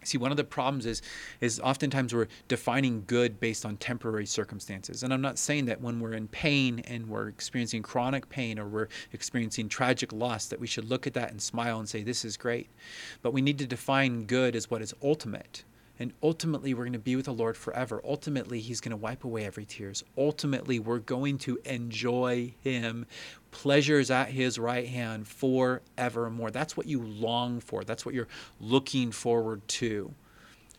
See, 0.05 0.17
one 0.17 0.31
of 0.31 0.37
the 0.37 0.45
problems 0.45 0.87
is 0.87 1.03
is 1.41 1.61
oftentimes 1.61 2.15
we're 2.15 2.29
defining 2.47 3.05
good 3.07 3.41
based 3.41 3.67
on 3.67 3.77
temporary 3.77 4.27
circumstances. 4.27 5.03
And 5.03 5.13
I'm 5.13 5.21
not 5.21 5.39
saying 5.39 5.67
that 5.67 5.81
when 5.81 6.01
we're 6.01 6.15
in 6.15 6.29
pain 6.29 6.81
and 6.81 7.09
we're 7.09 7.29
experiencing 7.29 7.83
chronic 7.83 8.29
pain 8.29 8.59
or 8.59 8.67
we're 8.67 8.89
experiencing 9.13 9.69
tragic 9.69 10.13
loss 10.13 10.47
that 10.47 10.61
we 10.61 10.67
should 10.67 10.89
look 10.89 11.07
at 11.07 11.15
that 11.15 11.31
and 11.31 11.43
smile 11.43 11.79
and 11.79 11.89
say 11.89 12.03
this 12.03 12.25
is 12.25 12.37
great. 12.37 12.71
But 13.23 13.33
we 13.33 13.43
need 13.43 13.59
to 13.59 13.67
define 13.67 14.25
good 14.25 14.57
as 14.57 14.71
what 14.71 14.83
is 14.83 14.95
ultimate. 15.03 15.65
And 16.01 16.13
ultimately, 16.23 16.75
we're 16.75 16.85
going 16.85 16.93
to 16.93 16.99
be 17.01 17.17
with 17.17 17.25
the 17.25 17.33
Lord 17.33 17.57
forever. 17.57 18.01
Ultimately, 18.05 18.61
He's 18.61 18.81
going 18.81 18.91
to 18.91 18.97
wipe 18.97 19.25
away 19.25 19.45
every 19.45 19.65
tears. 19.65 20.05
Ultimately, 20.17 20.79
we're 20.79 21.01
going 21.01 21.39
to 21.39 21.59
enjoy 21.65 22.55
Him, 22.61 23.05
pleasures 23.51 24.11
at 24.11 24.29
His 24.29 24.59
right 24.59 24.87
hand 24.87 25.27
forevermore. 25.27 26.51
That's 26.51 26.77
what 26.77 26.87
you 26.87 27.03
long 27.03 27.61
for. 27.61 27.85
That's 27.85 28.05
what 28.05 28.15
you're 28.15 28.29
looking 28.61 29.13
forward 29.13 29.67
to. 29.69 30.15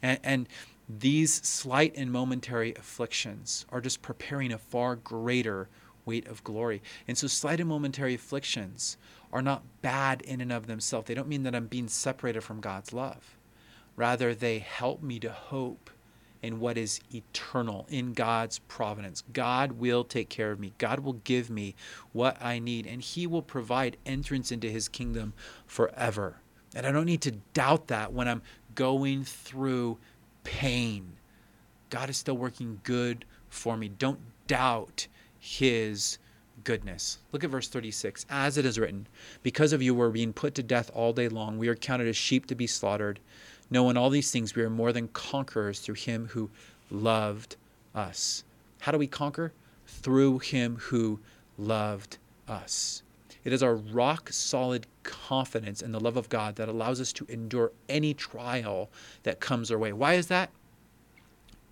And, 0.02 0.20
and 0.24 0.50
these 0.88 1.34
slight 1.48 1.94
and 1.96 2.12
momentary 2.12 2.74
afflictions 2.76 3.66
are 3.70 3.82
just 3.82 4.02
preparing 4.02 4.52
a 4.52 4.58
far 4.58 4.96
greater 4.96 5.70
weight 6.06 6.28
of 6.28 6.44
glory. 6.44 6.82
And 7.08 7.18
so, 7.18 7.28
slight 7.28 7.60
and 7.60 7.70
momentary 7.70 8.16
afflictions 8.16 8.98
are 9.32 9.42
not 9.42 9.64
bad 9.82 10.22
in 10.22 10.42
and 10.42 10.52
of 10.52 10.68
themselves. 10.68 11.08
They 11.08 11.14
don't 11.14 11.28
mean 11.28 11.44
that 11.44 11.54
I'm 11.54 11.68
being 11.68 11.88
separated 11.88 12.42
from 12.42 12.62
God's 12.62 12.94
love. 12.94 13.38
Rather, 13.96 14.34
they 14.34 14.60
help 14.60 15.04
me 15.04 15.20
to 15.20 15.30
hope 15.30 15.90
in 16.42 16.60
what 16.60 16.78
is 16.78 17.02
eternal, 17.14 17.86
in 17.90 18.14
God's 18.14 18.60
providence. 18.60 19.24
God 19.34 19.74
will 19.74 20.04
take 20.04 20.30
care 20.30 20.52
of 20.52 20.60
me. 20.60 20.74
God 20.78 21.02
will 21.02 21.14
give 21.14 21.50
me 21.50 21.76
what 22.14 22.42
I 22.42 22.60
need, 22.60 22.88
and 22.88 23.02
He 23.02 23.28
will 23.28 23.42
provide 23.42 23.98
entrance 24.06 24.52
into 24.52 24.70
His 24.70 24.88
kingdom 24.88 25.34
forever. 25.66 26.38
And 26.74 26.86
I 26.86 26.92
don't 26.92 27.06
need 27.06 27.22
to 27.22 27.32
doubt 27.54 27.88
that 27.88 28.14
when 28.14 28.28
I'm 28.28 28.42
going 28.76 29.24
through 29.24 29.98
pain. 30.44 31.14
God 31.90 32.10
is 32.10 32.18
still 32.18 32.38
working 32.38 32.80
good 32.84 33.26
for 33.50 33.76
me. 33.76 33.90
Don't 33.90 34.20
doubt 34.48 35.08
His 35.40 36.20
goodness. 36.64 37.20
Look 37.32 37.44
at 37.44 37.50
verse 37.50 37.68
36. 37.68 38.26
As 38.30 38.58
it 38.58 38.66
is 38.66 38.80
written, 38.80 39.08
Because 39.44 39.74
of 39.74 39.82
you 39.82 39.94
we're 39.94 40.10
being 40.10 40.34
put 40.34 40.56
to 40.56 40.64
death 40.64 40.92
all 40.94 41.14
day 41.14 41.28
long. 41.28 41.58
We 41.58 41.68
are 41.68 41.76
counted 41.76 42.08
as 42.08 42.18
sheep 42.18 42.46
to 42.48 42.56
be 42.56 42.68
slaughtered. 42.68 43.20
No, 43.70 43.90
in 43.90 43.98
all 43.98 44.10
these 44.10 44.32
things 44.32 44.56
we 44.56 44.64
are 44.64 44.70
more 44.70 44.92
than 44.92 45.08
conquerors 45.10 45.80
through 45.80 45.96
him 45.96 46.28
who 46.32 46.50
loved 46.90 47.56
us. 47.94 48.44
How 48.80 48.92
do 48.92 48.98
we 48.98 49.08
conquer? 49.08 49.52
Through 49.86 50.40
him 50.40 50.78
who 50.78 51.20
loved 51.58 52.18
us. 52.48 53.04
It 53.44 53.54
is 53.54 53.64
our 53.64 53.76
rock 53.76 54.30
solid 54.32 54.88
confidence 55.04 55.82
in 55.82 55.92
the 55.92 56.00
love 56.00 56.18
of 56.18 56.30
God 56.30 56.56
that 56.58 56.70
allows 56.70 57.00
us 57.00 57.14
to 57.14 57.26
endure 57.30 57.72
any 57.88 58.14
trial 58.14 58.90
that 59.24 59.40
comes 59.40 59.72
our 59.72 59.78
way. 59.78 59.94
Why 59.94 60.14
is 60.16 60.28
that? 60.28 60.50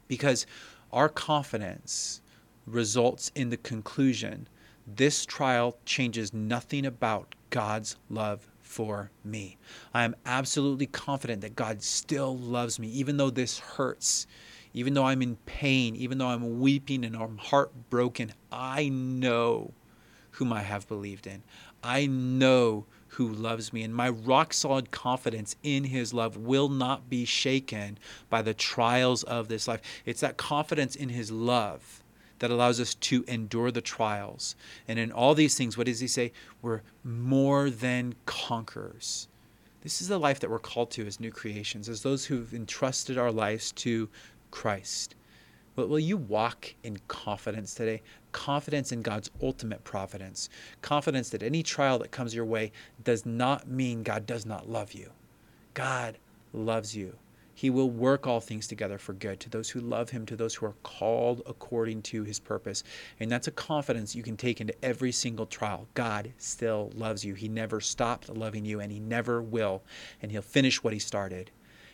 Because 0.08 0.46
our 0.94 1.10
confidence 1.10 2.22
results 2.66 3.32
in 3.36 3.50
the 3.50 3.58
conclusion 3.58 4.48
this 4.96 5.26
trial 5.26 5.78
changes 5.86 6.34
nothing 6.34 6.86
about 6.86 7.36
God's 7.50 7.98
love 8.10 8.48
for 8.68 9.12
me. 9.24 9.58
I 9.94 10.04
am 10.04 10.16
absolutely 10.26 10.86
confident 10.86 11.42
that 11.42 11.56
God 11.56 11.82
still 11.82 12.38
loves 12.38 12.78
me, 12.78 12.90
even 12.90 13.18
though 13.18 13.30
this 13.30 13.60
hurts, 13.60 14.28
even 14.74 14.94
though 14.94 15.06
I'm 15.06 15.22
in 15.22 15.38
pain, 15.46 15.96
even 15.96 16.18
though 16.18 16.28
I'm 16.28 16.60
weeping 16.60 17.06
and 17.06 17.16
I'm 17.16 17.38
heartbroken. 17.38 18.34
I 18.52 18.90
know 18.90 19.74
whom 20.32 20.54
I 20.54 20.62
have 20.62 20.88
believed 20.88 21.26
in. 21.26 21.44
I 21.82 22.06
know 22.06 22.86
who 23.10 23.28
loves 23.28 23.72
me, 23.72 23.84
and 23.84 23.96
my 23.96 24.10
rock 24.10 24.54
solid 24.54 24.92
confidence 24.92 25.56
in 25.64 25.86
his 25.86 26.14
love 26.14 26.38
will 26.38 26.70
not 26.70 27.10
be 27.10 27.26
shaken 27.26 27.98
by 28.30 28.42
the 28.42 28.54
trials 28.54 29.24
of 29.24 29.48
this 29.48 29.68
life. 29.68 29.82
It's 30.06 30.22
that 30.22 30.38
confidence 30.38 30.96
in 30.96 31.10
his 31.10 31.32
love 31.32 32.04
that 32.40 32.52
allows 32.52 32.80
us 32.80 32.96
to 32.96 33.24
endure 33.28 33.72
the 33.72 33.82
trials. 33.82 34.56
And 34.88 35.00
in 35.00 35.12
all 35.12 35.34
these 35.34 35.56
things, 35.56 35.78
what 35.78 35.88
does 35.88 36.00
he 36.00 36.08
say? 36.08 36.32
We're 36.62 36.82
more 37.04 37.70
than 37.70 38.16
conquerors. 38.26 39.28
This 39.82 40.02
is 40.02 40.08
the 40.08 40.20
life 40.20 40.40
that 40.40 40.50
we're 40.50 40.60
called 40.60 40.92
to 40.92 41.08
as 41.08 41.20
new 41.20 41.32
creations, 41.32 41.88
as 41.88 42.02
those 42.02 42.26
who've 42.26 42.54
entrusted 42.54 43.18
our 43.18 43.32
lives 43.32 43.72
to 43.74 44.10
Christ. 44.52 45.16
But 45.76 45.90
will 45.90 46.00
you 46.00 46.18
walk 46.18 46.74
in 46.84 46.98
confidence 47.08 47.76
today? 47.76 48.02
Confidence 48.32 48.92
in 48.92 49.04
God's 49.04 49.30
ultimate 49.44 49.84
providence. 49.84 50.50
Confidence 50.82 51.30
that 51.30 51.44
any 51.44 51.62
trial 51.62 52.00
that 52.00 52.12
comes 52.12 52.34
your 52.34 52.46
way 52.46 52.72
does 53.04 53.26
not 53.26 53.68
mean 53.68 54.02
God 54.02 54.26
does 54.26 54.46
not 54.46 54.68
love 54.68 54.94
you. 54.94 55.12
God 55.76 56.18
loves 56.52 56.96
you. 56.96 57.16
He 57.58 57.72
will 57.72 57.90
work 57.90 58.28
all 58.28 58.40
things 58.40 58.68
together 58.68 59.00
for 59.00 59.14
good 59.14 59.40
to 59.40 59.50
those 59.50 59.68
who 59.68 59.80
love 59.80 60.12
him, 60.12 60.28
to 60.28 60.36
those 60.36 60.54
who 60.54 60.68
are 60.68 60.76
called 60.84 61.42
according 61.48 62.04
to 62.04 62.24
his 62.24 62.40
purpose. 62.40 62.84
And 63.20 63.32
that's 63.32 63.48
a 63.48 63.52
confidence 63.52 64.16
you 64.16 64.22
can 64.22 64.38
take 64.38 64.62
into 64.62 64.76
every 64.86 65.12
single 65.12 65.48
trial. 65.48 65.88
God 65.96 66.32
still 66.38 66.92
loves 66.94 67.26
you. 67.26 67.34
He 67.34 67.50
never 67.50 67.82
stopped 67.82 68.30
loving 68.30 68.64
you, 68.64 68.80
and 68.80 68.92
he 68.92 69.00
never 69.00 69.42
will. 69.42 69.82
And 70.22 70.32
he'll 70.32 70.44
finish 70.44 70.84
what 70.84 70.94
he 70.94 71.00
started. 71.00 71.50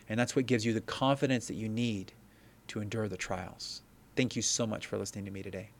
And 0.06 0.20
that's 0.20 0.36
what 0.36 0.44
gives 0.44 0.66
you 0.66 0.74
the 0.74 0.82
confidence 0.82 1.46
that 1.46 1.54
you 1.54 1.70
need 1.70 2.12
to 2.68 2.80
endure 2.80 3.08
the 3.08 3.16
trials. 3.16 3.80
Thank 4.16 4.36
you 4.36 4.42
so 4.42 4.66
much 4.66 4.84
for 4.84 4.98
listening 4.98 5.24
to 5.24 5.30
me 5.30 5.42
today. 5.42 5.70